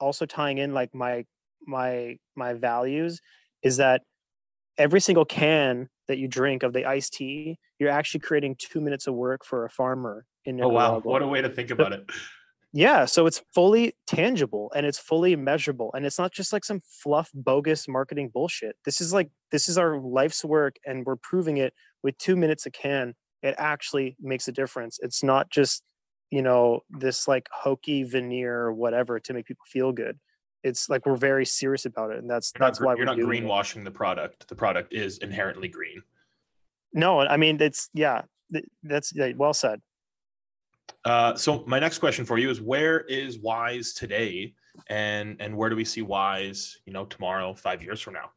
also 0.00 0.26
tying 0.26 0.58
in 0.58 0.72
like 0.72 0.94
my 0.94 1.24
my 1.66 2.16
my 2.34 2.54
values 2.54 3.20
is 3.62 3.76
that 3.76 4.02
every 4.78 5.00
single 5.00 5.24
can 5.24 5.88
that 6.06 6.18
you 6.18 6.28
drink 6.28 6.62
of 6.62 6.72
the 6.72 6.86
iced 6.86 7.12
tea, 7.14 7.58
you're 7.78 7.90
actually 7.90 8.20
creating 8.20 8.56
two 8.58 8.80
minutes 8.80 9.06
of 9.06 9.14
work 9.14 9.44
for 9.44 9.64
a 9.64 9.70
farmer 9.70 10.24
in 10.44 10.56
Nicaragua. 10.56 10.78
Oh 10.78 10.92
wow, 10.94 11.00
what 11.00 11.22
a 11.22 11.26
way 11.26 11.42
to 11.42 11.48
think 11.48 11.70
about 11.70 11.92
it. 11.92 12.08
Yeah, 12.72 13.06
so 13.06 13.26
it's 13.26 13.42
fully 13.54 13.94
tangible 14.06 14.70
and 14.74 14.84
it's 14.84 14.98
fully 14.98 15.34
measurable 15.36 15.90
and 15.94 16.04
it's 16.04 16.18
not 16.18 16.32
just 16.32 16.52
like 16.52 16.64
some 16.64 16.80
fluff 16.86 17.30
bogus 17.34 17.88
marketing 17.88 18.30
bullshit. 18.32 18.76
This 18.84 19.00
is 19.00 19.12
like 19.12 19.30
this 19.50 19.68
is 19.68 19.78
our 19.78 19.98
life's 19.98 20.44
work 20.44 20.76
and 20.86 21.06
we're 21.06 21.16
proving 21.16 21.56
it 21.56 21.72
with 22.02 22.18
2 22.18 22.36
minutes 22.36 22.66
a 22.66 22.70
can. 22.70 23.14
It 23.42 23.54
actually 23.56 24.16
makes 24.20 24.48
a 24.48 24.52
difference. 24.52 24.98
It's 25.00 25.22
not 25.22 25.50
just, 25.50 25.82
you 26.30 26.42
know, 26.42 26.80
this 26.90 27.26
like 27.26 27.48
hokey 27.52 28.02
veneer 28.02 28.54
or 28.54 28.72
whatever 28.74 29.18
to 29.18 29.32
make 29.32 29.46
people 29.46 29.64
feel 29.66 29.92
good. 29.92 30.18
It's 30.64 30.88
like 30.88 31.06
we're 31.06 31.16
very 31.16 31.46
serious 31.46 31.84
about 31.86 32.10
it, 32.10 32.18
and 32.18 32.28
that's 32.28 32.52
You're 32.54 32.66
that's 32.66 32.80
not, 32.80 32.86
why 32.86 32.92
you're 32.92 33.00
we're 33.00 33.04
not 33.04 33.16
doing 33.16 33.44
it. 33.44 33.46
greenwashing 33.46 33.84
the 33.84 33.90
product. 33.90 34.48
The 34.48 34.54
product 34.54 34.92
is 34.92 35.18
inherently 35.18 35.68
green. 35.68 36.02
No, 36.92 37.20
I 37.20 37.36
mean 37.36 37.60
it's 37.60 37.90
yeah, 37.94 38.22
that's 38.82 39.12
yeah, 39.14 39.32
well 39.36 39.54
said. 39.54 39.80
Uh, 41.04 41.34
so 41.36 41.64
my 41.66 41.78
next 41.78 41.98
question 41.98 42.24
for 42.24 42.38
you 42.38 42.50
is 42.50 42.60
where 42.60 43.00
is 43.00 43.38
Wize 43.38 43.94
today 43.94 44.54
and 44.88 45.36
and 45.40 45.56
where 45.56 45.70
do 45.70 45.76
we 45.76 45.84
see 45.84 46.02
Wize, 46.02 46.74
you 46.86 46.92
know, 46.92 47.04
tomorrow, 47.04 47.54
five 47.54 47.82
years 47.82 48.00
from 48.00 48.14
now? 48.14 48.30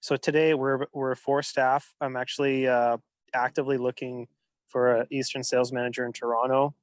So 0.00 0.16
today 0.16 0.54
we're 0.54 0.86
we're 0.92 1.16
four 1.16 1.42
staff. 1.42 1.92
I'm 2.00 2.16
actually 2.16 2.68
uh, 2.68 2.98
actively 3.34 3.78
looking 3.78 4.28
for 4.68 4.96
an 4.96 5.06
Eastern 5.10 5.42
sales 5.42 5.72
manager 5.72 6.06
in 6.06 6.12
Toronto. 6.12 6.74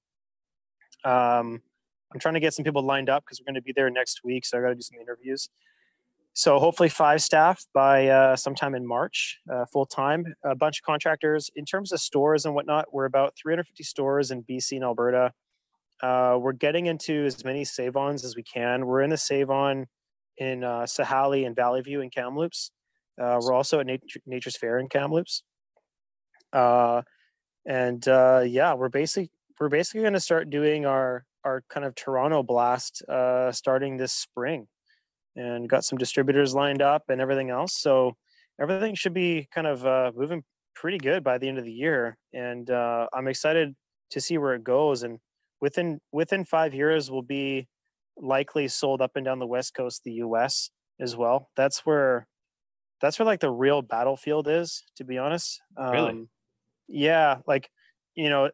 Um, 1.05 1.61
I'm 2.13 2.19
trying 2.19 2.35
to 2.35 2.39
get 2.39 2.53
some 2.53 2.63
people 2.63 2.83
lined 2.83 3.09
up 3.09 3.23
because 3.23 3.39
we're 3.39 3.51
going 3.51 3.55
to 3.55 3.61
be 3.61 3.73
there 3.73 3.89
next 3.89 4.21
week, 4.23 4.45
so 4.45 4.57
I 4.57 4.61
got 4.61 4.69
to 4.69 4.75
do 4.75 4.81
some 4.81 4.99
interviews. 4.99 5.49
So 6.35 6.57
hopefully 6.59 6.89
five 6.89 7.21
staff 7.21 7.63
by 7.73 8.07
uh, 8.07 8.35
sometime 8.35 8.73
in 8.73 8.87
March, 8.87 9.39
uh, 9.51 9.65
full 9.65 9.85
time. 9.85 10.33
A 10.43 10.55
bunch 10.55 10.79
of 10.79 10.83
contractors. 10.83 11.51
In 11.55 11.63
terms 11.63 11.91
of 11.91 11.99
stores 11.99 12.45
and 12.45 12.55
whatnot, 12.55 12.91
we're 12.91 13.05
about 13.05 13.35
350 13.37 13.83
stores 13.83 14.31
in 14.31 14.43
BC 14.43 14.73
and 14.73 14.83
Alberta. 14.83 15.31
Uh, 16.01 16.37
we're 16.41 16.53
getting 16.53 16.87
into 16.87 17.25
as 17.25 17.45
many 17.45 17.63
save-ons 17.63 18.25
as 18.25 18.35
we 18.35 18.43
can. 18.43 18.87
We're 18.87 19.01
in 19.03 19.11
the 19.11 19.17
save-on 19.17 19.85
in 20.37 20.63
uh, 20.63 20.81
Sahali 20.81 21.45
and 21.45 21.55
Valley 21.55 21.81
View 21.81 22.01
in 22.01 22.09
Kamloops. 22.09 22.71
Uh, 23.21 23.39
we're 23.41 23.53
also 23.53 23.79
at 23.79 23.85
Nature, 23.85 24.19
Nature's 24.25 24.57
Fare 24.57 24.79
in 24.79 24.89
Kamloops. 24.89 25.43
Uh, 26.51 27.03
and 27.65 28.07
uh, 28.07 28.43
yeah, 28.45 28.73
we're 28.73 28.89
basically 28.89 29.29
we're 29.59 29.69
basically 29.69 30.01
going 30.01 30.13
to 30.13 30.19
start 30.19 30.49
doing 30.49 30.85
our 30.85 31.25
our 31.43 31.63
kind 31.69 31.85
of 31.85 31.95
Toronto 31.95 32.43
blast 32.43 33.01
uh, 33.09 33.51
starting 33.51 33.97
this 33.97 34.13
spring, 34.13 34.67
and 35.35 35.69
got 35.69 35.83
some 35.85 35.97
distributors 35.97 36.53
lined 36.53 36.81
up 36.81 37.03
and 37.09 37.21
everything 37.21 37.49
else. 37.49 37.73
So 37.75 38.17
everything 38.59 38.95
should 38.95 39.13
be 39.13 39.47
kind 39.53 39.67
of 39.67 39.85
uh, 39.85 40.11
moving 40.15 40.43
pretty 40.75 40.97
good 40.97 41.23
by 41.23 41.37
the 41.37 41.47
end 41.47 41.57
of 41.57 41.65
the 41.65 41.73
year, 41.73 42.17
and 42.33 42.69
uh, 42.69 43.07
I'm 43.13 43.27
excited 43.27 43.75
to 44.11 44.21
see 44.21 44.37
where 44.37 44.53
it 44.55 44.63
goes. 44.63 45.03
And 45.03 45.19
within 45.61 45.99
within 46.11 46.45
five 46.45 46.73
years, 46.73 47.11
we'll 47.11 47.21
be 47.23 47.67
likely 48.17 48.67
sold 48.67 49.01
up 49.01 49.11
and 49.15 49.25
down 49.25 49.39
the 49.39 49.47
west 49.47 49.73
coast 49.73 50.03
the 50.03 50.13
U.S. 50.13 50.69
as 50.99 51.15
well. 51.15 51.49
That's 51.55 51.85
where 51.85 52.27
that's 53.01 53.19
where 53.19 53.25
like 53.25 53.41
the 53.41 53.51
real 53.51 53.81
battlefield 53.81 54.47
is, 54.47 54.83
to 54.97 55.03
be 55.03 55.17
honest. 55.17 55.61
Um, 55.77 55.91
Really? 55.91 56.27
Yeah, 56.87 57.39
like 57.47 57.69
you 58.15 58.29
know, 58.29 58.51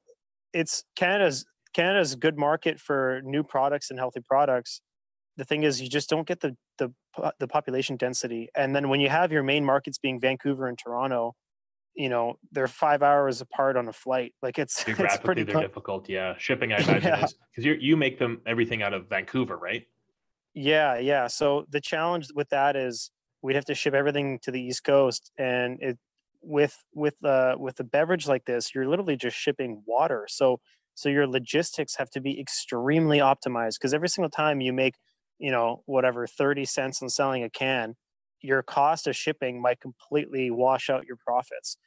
it's 0.53 0.83
Canada's 0.95 1.45
Canada's 1.73 2.13
a 2.13 2.17
good 2.17 2.37
market 2.37 2.79
for 2.79 3.21
new 3.23 3.43
products 3.43 3.89
and 3.89 3.99
healthy 3.99 4.21
products. 4.21 4.81
The 5.37 5.45
thing 5.45 5.63
is, 5.63 5.81
you 5.81 5.89
just 5.89 6.09
don't 6.09 6.27
get 6.27 6.41
the 6.41 6.57
the 6.77 6.91
the 7.39 7.47
population 7.47 7.95
density, 7.97 8.49
and 8.55 8.75
then 8.75 8.89
when 8.89 8.99
you 8.99 9.09
have 9.09 9.31
your 9.31 9.43
main 9.43 9.63
markets 9.65 9.97
being 9.97 10.19
Vancouver 10.19 10.67
and 10.67 10.77
Toronto, 10.77 11.35
you 11.95 12.09
know 12.09 12.35
they're 12.51 12.67
five 12.67 13.01
hours 13.03 13.39
apart 13.41 13.77
on 13.77 13.87
a 13.87 13.93
flight. 13.93 14.33
Like 14.41 14.59
it's 14.59 14.85
it's 14.87 15.17
pretty. 15.17 15.43
they're 15.43 15.53
co- 15.53 15.61
difficult. 15.61 16.09
Yeah, 16.09 16.35
shipping, 16.37 16.73
I 16.73 16.77
imagine, 16.83 17.03
Yeah. 17.03 17.23
is 17.25 17.35
because 17.51 17.65
you 17.65 17.73
you 17.79 17.95
make 17.97 18.19
them 18.19 18.41
everything 18.45 18.81
out 18.81 18.93
of 18.93 19.07
Vancouver, 19.07 19.57
right? 19.57 19.85
Yeah, 20.53 20.97
yeah. 20.97 21.27
So 21.27 21.65
the 21.69 21.79
challenge 21.81 22.27
with 22.33 22.49
that 22.49 22.75
is 22.75 23.11
we'd 23.41 23.55
have 23.55 23.65
to 23.65 23.75
ship 23.75 23.93
everything 23.93 24.39
to 24.39 24.51
the 24.51 24.61
East 24.61 24.83
Coast, 24.83 25.31
and 25.37 25.77
it 25.81 25.97
with 26.41 26.75
with 26.93 27.15
uh 27.23 27.55
with 27.57 27.79
a 27.79 27.83
beverage 27.83 28.27
like 28.27 28.45
this, 28.45 28.73
you're 28.73 28.87
literally 28.87 29.15
just 29.15 29.37
shipping 29.37 29.83
water. 29.85 30.25
So 30.29 30.59
so 30.99 31.09
your 31.09 31.27
logistics 31.27 31.95
have 31.95 32.09
to 32.11 32.21
be 32.21 32.39
extremely 32.39 33.19
optimized 33.19 33.75
because 33.79 33.93
every 33.93 34.09
single 34.09 34.29
time 34.29 34.61
you 34.61 34.73
make 34.73 34.95
you 35.37 35.51
know 35.51 35.81
whatever 35.85 36.27
30 36.27 36.65
cents 36.65 37.01
on 37.01 37.09
selling 37.09 37.43
a 37.43 37.49
can 37.49 37.95
your 38.41 38.61
cost 38.61 39.07
of 39.07 39.15
shipping 39.15 39.61
might 39.61 39.79
completely 39.79 40.49
wash 40.49 40.89
out 40.89 41.05
your 41.05 41.17
profits 41.17 41.77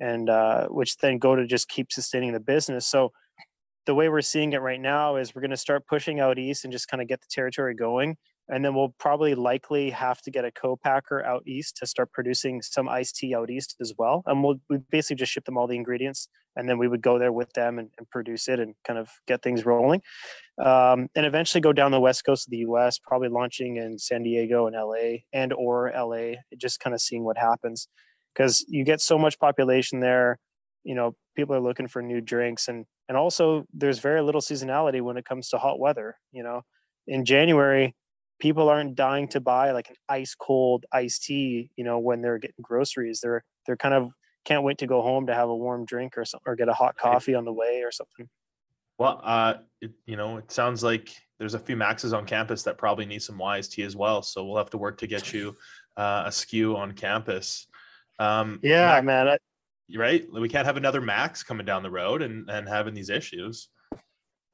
and 0.00 0.28
uh, 0.28 0.66
which 0.68 0.96
then 0.98 1.18
go 1.18 1.36
to 1.36 1.46
just 1.46 1.68
keep 1.68 1.92
sustaining 1.92 2.32
the 2.32 2.40
business. 2.40 2.86
So 2.86 3.12
the 3.86 3.94
way 3.94 4.08
we're 4.08 4.20
seeing 4.20 4.52
it 4.52 4.60
right 4.60 4.80
now 4.80 5.16
is 5.16 5.34
we're 5.34 5.42
going 5.42 5.50
to 5.50 5.56
start 5.56 5.86
pushing 5.86 6.20
out 6.20 6.38
east 6.38 6.64
and 6.64 6.72
just 6.72 6.88
kind 6.88 7.00
of 7.00 7.08
get 7.08 7.20
the 7.20 7.26
territory 7.30 7.74
going 7.74 8.16
and 8.48 8.64
then 8.64 8.74
we'll 8.74 8.94
probably 8.98 9.34
likely 9.34 9.90
have 9.90 10.20
to 10.22 10.30
get 10.30 10.44
a 10.44 10.50
co-packer 10.50 11.24
out 11.24 11.42
east 11.46 11.76
to 11.76 11.86
start 11.86 12.12
producing 12.12 12.60
some 12.60 12.88
iced 12.88 13.16
tea 13.16 13.34
out 13.34 13.50
east 13.50 13.76
as 13.80 13.92
well 13.96 14.22
and 14.26 14.42
we'll 14.42 14.56
we 14.68 14.78
basically 14.90 15.16
just 15.16 15.32
ship 15.32 15.44
them 15.44 15.56
all 15.56 15.66
the 15.66 15.76
ingredients 15.76 16.28
and 16.56 16.68
then 16.68 16.78
we 16.78 16.88
would 16.88 17.02
go 17.02 17.18
there 17.18 17.32
with 17.32 17.52
them 17.52 17.78
and, 17.78 17.90
and 17.98 18.08
produce 18.10 18.48
it 18.48 18.60
and 18.60 18.74
kind 18.84 18.98
of 18.98 19.08
get 19.26 19.42
things 19.42 19.64
rolling. 19.64 20.02
Um, 20.58 21.08
and 21.14 21.24
eventually 21.24 21.60
go 21.60 21.72
down 21.72 21.90
the 21.90 22.00
west 22.00 22.24
coast 22.24 22.46
of 22.46 22.50
the 22.50 22.58
us 22.58 22.98
probably 22.98 23.28
launching 23.28 23.76
in 23.76 23.98
san 23.98 24.22
diego 24.22 24.66
and 24.66 24.76
la 24.76 25.18
and 25.32 25.52
or 25.52 25.92
la 25.96 26.34
just 26.58 26.80
kind 26.80 26.94
of 26.94 27.00
seeing 27.00 27.24
what 27.24 27.38
happens. 27.38 27.88
Because 28.34 28.64
you 28.68 28.84
get 28.84 29.00
so 29.00 29.18
much 29.18 29.38
population 29.38 30.00
there 30.00 30.38
you 30.84 30.94
know 30.94 31.14
people 31.36 31.54
are 31.54 31.60
looking 31.60 31.86
for 31.86 32.02
new 32.02 32.20
drinks 32.20 32.68
and 32.68 32.86
and 33.08 33.16
also 33.16 33.64
there's 33.72 34.00
very 34.00 34.20
little 34.20 34.40
seasonality 34.40 35.00
when 35.00 35.16
it 35.16 35.24
comes 35.24 35.48
to 35.48 35.58
hot 35.58 35.78
weather 35.78 36.16
you 36.32 36.42
know? 36.42 36.62
In 37.06 37.24
january 37.24 37.94
people 38.42 38.68
aren't 38.68 38.96
dying 38.96 39.28
to 39.28 39.40
buy 39.40 39.70
like 39.70 39.88
an 39.88 39.94
ice 40.08 40.34
cold 40.34 40.84
iced 40.92 41.22
tea 41.22 41.70
you 41.76 41.84
know 41.84 41.98
when 42.00 42.20
they're 42.20 42.38
getting 42.38 42.60
groceries. 42.60 43.20
They're 43.22 43.44
they're 43.64 43.76
kind 43.76 43.94
of 43.94 44.12
can't 44.44 44.64
wait 44.64 44.78
to 44.78 44.86
go 44.86 45.02
home 45.02 45.26
to 45.26 45.34
have 45.34 45.48
a 45.48 45.56
warm 45.56 45.84
drink 45.84 46.18
or 46.18 46.24
something 46.24 46.50
or 46.50 46.56
get 46.56 46.68
a 46.68 46.74
hot 46.74 46.96
coffee 46.96 47.34
on 47.34 47.44
the 47.44 47.52
way 47.52 47.82
or 47.82 47.90
something 47.90 48.28
Well, 48.98 49.20
uh, 49.22 49.54
it, 49.80 49.92
you 50.06 50.16
know, 50.16 50.38
it 50.38 50.50
sounds 50.50 50.82
like 50.82 51.14
there's 51.38 51.54
a 51.54 51.58
few 51.58 51.76
Maxes 51.76 52.12
on 52.12 52.24
campus 52.24 52.62
that 52.62 52.78
probably 52.78 53.04
need 53.04 53.22
some 53.22 53.40
tea 53.62 53.82
as 53.82 53.96
well. 53.96 54.22
So 54.22 54.44
we'll 54.44 54.58
have 54.58 54.70
to 54.70 54.78
work 54.78 54.98
to 54.98 55.06
get 55.06 55.32
you 55.32 55.56
uh, 55.96 56.24
a 56.26 56.30
SKU 56.30 56.76
on 56.76 56.92
campus. 56.92 57.66
Um, 58.18 58.60
yeah 58.62 59.00
man 59.00 59.28
I, 59.28 59.38
right? 59.96 60.24
We 60.32 60.48
can't 60.48 60.66
have 60.66 60.76
another 60.76 61.00
Max 61.00 61.42
coming 61.42 61.66
down 61.66 61.82
the 61.82 61.90
road 61.90 62.22
and 62.22 62.48
and 62.48 62.68
having 62.68 62.94
these 62.94 63.10
issues. 63.10 63.68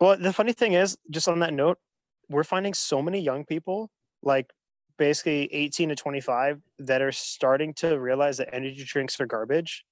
Well, 0.01 0.17
the 0.17 0.33
funny 0.33 0.53
thing 0.53 0.75
is, 0.75 0.97
just 1.11 1.29
on 1.29 1.41
that 1.41 1.53
note, 1.53 1.79
we're 2.29 2.45
finding 2.45 2.73
so 2.73 3.03
many 3.03 3.21
young 3.21 3.45
people, 3.45 3.91
like 4.23 4.53
basically 4.99 5.53
18 5.55 5.91
to 5.91 5.97
25, 5.97 6.61
that 6.81 7.01
are 7.01 7.13
starting 7.13 7.73
to 7.75 7.99
realize 7.99 8.37
that 8.39 8.55
energy 8.55 8.85
drinks 8.85 9.19
are 9.21 9.27
garbage, 9.27 9.85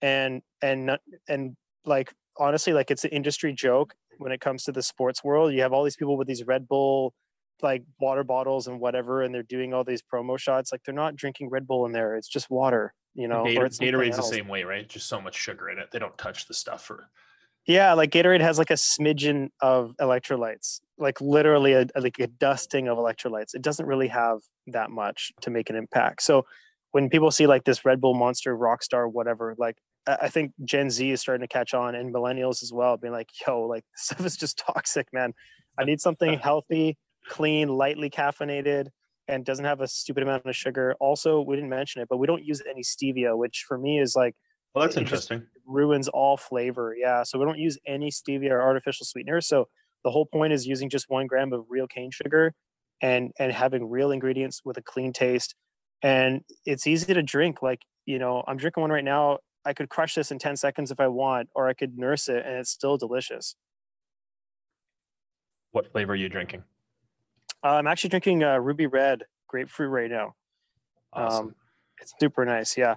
and 0.00 0.42
and 0.62 0.86
not- 0.86 1.00
and 1.28 1.56
like 1.84 2.12
honestly, 2.38 2.72
like 2.72 2.90
it's 2.90 3.04
an 3.04 3.10
industry 3.10 3.52
joke 3.52 3.94
when 4.18 4.32
it 4.32 4.40
comes 4.40 4.64
to 4.64 4.72
the 4.72 4.82
sports 4.82 5.24
world. 5.24 5.52
You 5.52 5.62
have 5.62 5.72
all 5.72 5.84
these 5.84 5.96
people 5.96 6.16
with 6.16 6.28
these 6.28 6.44
Red 6.44 6.68
Bull 6.68 7.14
like 7.62 7.84
water 8.00 8.24
bottles 8.24 8.66
and 8.66 8.80
whatever, 8.80 9.22
and 9.22 9.34
they're 9.34 9.42
doing 9.42 9.72
all 9.72 9.84
these 9.84 10.02
promo 10.02 10.38
shots. 10.38 10.72
Like 10.72 10.82
they're 10.84 10.94
not 10.94 11.16
drinking 11.16 11.50
Red 11.50 11.66
Bull 11.66 11.86
in 11.86 11.92
there; 11.92 12.16
it's 12.16 12.28
just 12.28 12.50
water, 12.50 12.92
you 13.14 13.28
know. 13.28 13.42
or 13.42 13.68
Gator, 13.68 13.68
Gatorade's 13.68 14.16
the 14.16 14.22
same 14.22 14.48
way, 14.48 14.64
right? 14.64 14.88
Just 14.88 15.08
so 15.08 15.20
much 15.20 15.36
sugar 15.36 15.70
in 15.70 15.78
it. 15.78 15.90
They 15.92 15.98
don't 15.98 16.16
touch 16.18 16.46
the 16.48 16.54
stuff 16.54 16.84
for 16.84 17.08
Yeah, 17.66 17.92
like 17.94 18.10
Gatorade 18.10 18.40
has 18.40 18.58
like 18.58 18.70
a 18.70 18.74
smidgen 18.74 19.50
of 19.60 19.94
electrolytes, 20.00 20.80
like 21.02 21.20
literally 21.20 21.72
a, 21.74 21.86
like 21.96 22.18
a 22.18 22.26
dusting 22.26 22.88
of 22.88 22.96
electrolytes. 22.98 23.54
It 23.54 23.62
doesn't 23.62 23.86
really 23.86 24.08
have 24.08 24.38
that 24.68 24.90
much 24.90 25.32
to 25.42 25.50
make 25.50 25.68
an 25.68 25.76
impact. 25.76 26.22
So 26.22 26.46
when 26.92 27.08
people 27.10 27.30
see 27.30 27.46
like 27.46 27.64
this 27.64 27.84
Red 27.84 28.00
Bull 28.00 28.14
Monster, 28.14 28.56
Rockstar, 28.56 29.10
whatever, 29.10 29.54
like 29.58 29.76
I 30.06 30.28
think 30.28 30.52
Gen 30.64 30.90
Z 30.90 31.10
is 31.10 31.20
starting 31.20 31.46
to 31.46 31.52
catch 31.52 31.74
on 31.74 31.94
and 31.94 32.12
millennials 32.14 32.62
as 32.62 32.72
well, 32.72 32.96
being 32.96 33.12
like, 33.12 33.28
yo, 33.46 33.62
like 33.62 33.84
this 33.94 34.04
stuff 34.04 34.26
is 34.26 34.36
just 34.36 34.58
toxic, 34.58 35.08
man. 35.12 35.34
I 35.78 35.84
need 35.84 36.00
something 36.00 36.38
healthy, 36.42 36.96
clean, 37.28 37.68
lightly 37.68 38.10
caffeinated, 38.10 38.88
and 39.28 39.44
doesn't 39.44 39.64
have 39.64 39.80
a 39.80 39.88
stupid 39.88 40.22
amount 40.22 40.46
of 40.46 40.56
sugar. 40.56 40.94
Also, 41.00 41.40
we 41.40 41.54
didn't 41.56 41.70
mention 41.70 42.02
it, 42.02 42.08
but 42.08 42.18
we 42.18 42.26
don't 42.26 42.44
use 42.44 42.62
any 42.68 42.82
stevia, 42.82 43.36
which 43.36 43.64
for 43.66 43.78
me 43.78 44.00
is 44.00 44.14
like 44.16 44.34
Well, 44.74 44.82
that's 44.84 44.96
It 44.96 45.02
interesting. 45.02 45.46
ruins 45.66 46.08
all 46.08 46.36
flavor. 46.36 46.94
Yeah. 46.98 47.22
So 47.22 47.38
we 47.38 47.44
don't 47.44 47.58
use 47.58 47.78
any 47.86 48.10
stevia 48.10 48.50
or 48.50 48.62
artificial 48.62 49.06
sweeteners. 49.06 49.46
So 49.46 49.68
the 50.04 50.10
whole 50.10 50.26
point 50.26 50.52
is 50.52 50.66
using 50.66 50.88
just 50.88 51.06
one 51.08 51.26
gram 51.26 51.52
of 51.52 51.64
real 51.68 51.86
cane 51.86 52.10
sugar 52.10 52.54
and 53.00 53.32
and 53.38 53.52
having 53.52 53.88
real 53.88 54.10
ingredients 54.10 54.62
with 54.64 54.76
a 54.76 54.82
clean 54.82 55.12
taste. 55.12 55.54
And 56.02 56.42
it's 56.66 56.86
easy 56.86 57.14
to 57.14 57.22
drink. 57.22 57.62
Like, 57.62 57.82
you 58.06 58.18
know, 58.18 58.42
I'm 58.46 58.56
drinking 58.56 58.80
one 58.80 58.90
right 58.90 59.04
now. 59.04 59.38
I 59.64 59.72
could 59.72 59.88
crush 59.88 60.16
this 60.16 60.32
in 60.32 60.40
10 60.40 60.56
seconds 60.56 60.90
if 60.90 60.98
I 60.98 61.06
want, 61.06 61.48
or 61.54 61.68
I 61.68 61.74
could 61.74 61.96
nurse 61.96 62.28
it 62.28 62.44
and 62.44 62.56
it's 62.56 62.70
still 62.70 62.96
delicious. 62.96 63.54
What 65.70 65.90
flavor 65.92 66.12
are 66.12 66.16
you 66.16 66.28
drinking? 66.28 66.64
Uh, 67.64 67.74
I'm 67.74 67.86
actually 67.86 68.10
drinking 68.10 68.42
uh, 68.42 68.58
Ruby 68.58 68.86
Red 68.86 69.22
grapefruit 69.46 69.90
right 69.90 70.10
now. 70.10 70.34
Awesome. 71.12 71.46
Um, 71.46 71.54
it's 72.00 72.12
super 72.18 72.44
nice. 72.44 72.76
Yeah. 72.76 72.96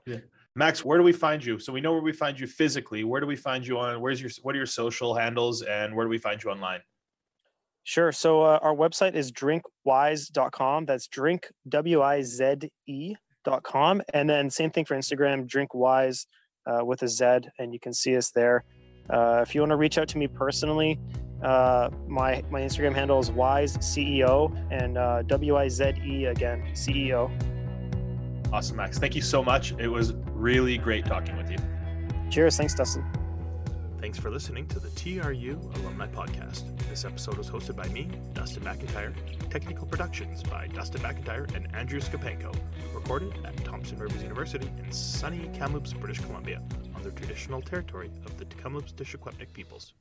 Max, 0.55 0.83
where 0.85 0.97
do 0.97 1.03
we 1.03 1.11
find 1.11 1.43
you? 1.43 1.59
So 1.59 1.73
we 1.73 1.81
know 1.81 1.91
where 1.91 2.01
we 2.01 2.13
find 2.13 2.39
you 2.39 2.47
physically. 2.47 3.03
Where 3.03 3.21
do 3.21 3.27
we 3.27 3.35
find 3.35 3.67
you 3.67 3.77
on? 3.77 3.99
Where's 3.99 4.21
your 4.21 4.31
what 4.41 4.55
are 4.55 4.57
your 4.57 4.65
social 4.65 5.13
handles 5.13 5.61
and 5.61 5.93
where 5.95 6.05
do 6.05 6.09
we 6.09 6.17
find 6.17 6.41
you 6.41 6.49
online? 6.49 6.79
Sure. 7.85 8.11
So 8.11 8.41
uh, 8.41 8.59
our 8.61 8.75
website 8.75 9.13
is 9.15 9.31
drinkwize.com. 9.31 10.85
That's 10.85 11.07
drink, 11.07 11.49
W 11.69 12.01
I 12.01 12.21
Z 12.23 12.55
E 12.87 13.15
dot 13.45 13.63
com. 13.63 14.01
And 14.13 14.27
then 14.29 14.49
same 14.49 14.71
thing 14.71 14.85
for 14.85 14.97
Instagram, 14.97 15.47
drinkwise 15.47 16.25
uh, 16.65 16.83
with 16.83 17.03
a 17.03 17.07
Z, 17.07 17.41
and 17.59 17.71
you 17.73 17.79
can 17.79 17.93
see 17.93 18.17
us 18.17 18.31
there. 18.31 18.63
Uh, 19.09 19.41
if 19.45 19.53
you 19.53 19.61
want 19.61 19.69
to 19.69 19.75
reach 19.77 19.97
out 19.99 20.07
to 20.09 20.17
me 20.17 20.27
personally, 20.27 20.99
Uh, 21.43 21.89
my 22.07 22.41
my 22.49 22.61
Instagram 22.61 22.95
handle 22.95 23.19
is 23.19 23.29
Wize 23.29 23.77
CEO 23.77 24.49
and 24.71 24.97
uh, 24.97 25.21
W 25.27 25.57
I 25.57 25.67
Z 25.69 25.93
E 26.03 26.25
again 26.25 26.63
CEO. 26.73 27.29
Awesome, 28.53 28.77
Max. 28.77 28.97
Thank 28.97 29.15
you 29.15 29.21
so 29.21 29.43
much. 29.43 29.73
It 29.77 29.89
was 29.89 30.13
really 30.33 30.77
great 30.77 31.05
talking 31.05 31.35
with 31.37 31.51
you. 31.51 31.57
Cheers. 32.31 32.57
Thanks, 32.57 32.73
Dustin. 32.73 33.03
Thanks 34.05 34.19
for 34.19 34.29
listening 34.29 34.67
to 34.67 34.79
the 34.79 34.91
TRU 34.91 35.59
Alumni 35.77 36.05
Podcast. 36.05 36.77
This 36.89 37.05
episode 37.05 37.39
was 37.39 37.49
hosted 37.49 37.75
by 37.75 37.87
me, 37.87 38.07
Dustin 38.35 38.61
McIntyre, 38.61 39.11
technical 39.49 39.87
productions 39.87 40.43
by 40.43 40.67
Dustin 40.67 41.01
McIntyre 41.01 41.51
and 41.55 41.75
Andrew 41.75 41.99
Skapenko, 41.99 42.55
recorded 42.93 43.33
at 43.43 43.57
Thompson 43.65 43.97
Rivers 43.97 44.21
University 44.21 44.69
in 44.77 44.91
sunny 44.91 45.49
Kamloops, 45.55 45.93
British 45.93 46.19
Columbia, 46.19 46.61
on 46.93 47.01
the 47.01 47.09
traditional 47.13 47.63
territory 47.63 48.11
of 48.27 48.37
the 48.37 48.45
Kamloops 48.45 48.91
te 48.91 49.05
Secwépemc 49.05 49.51
peoples. 49.53 49.93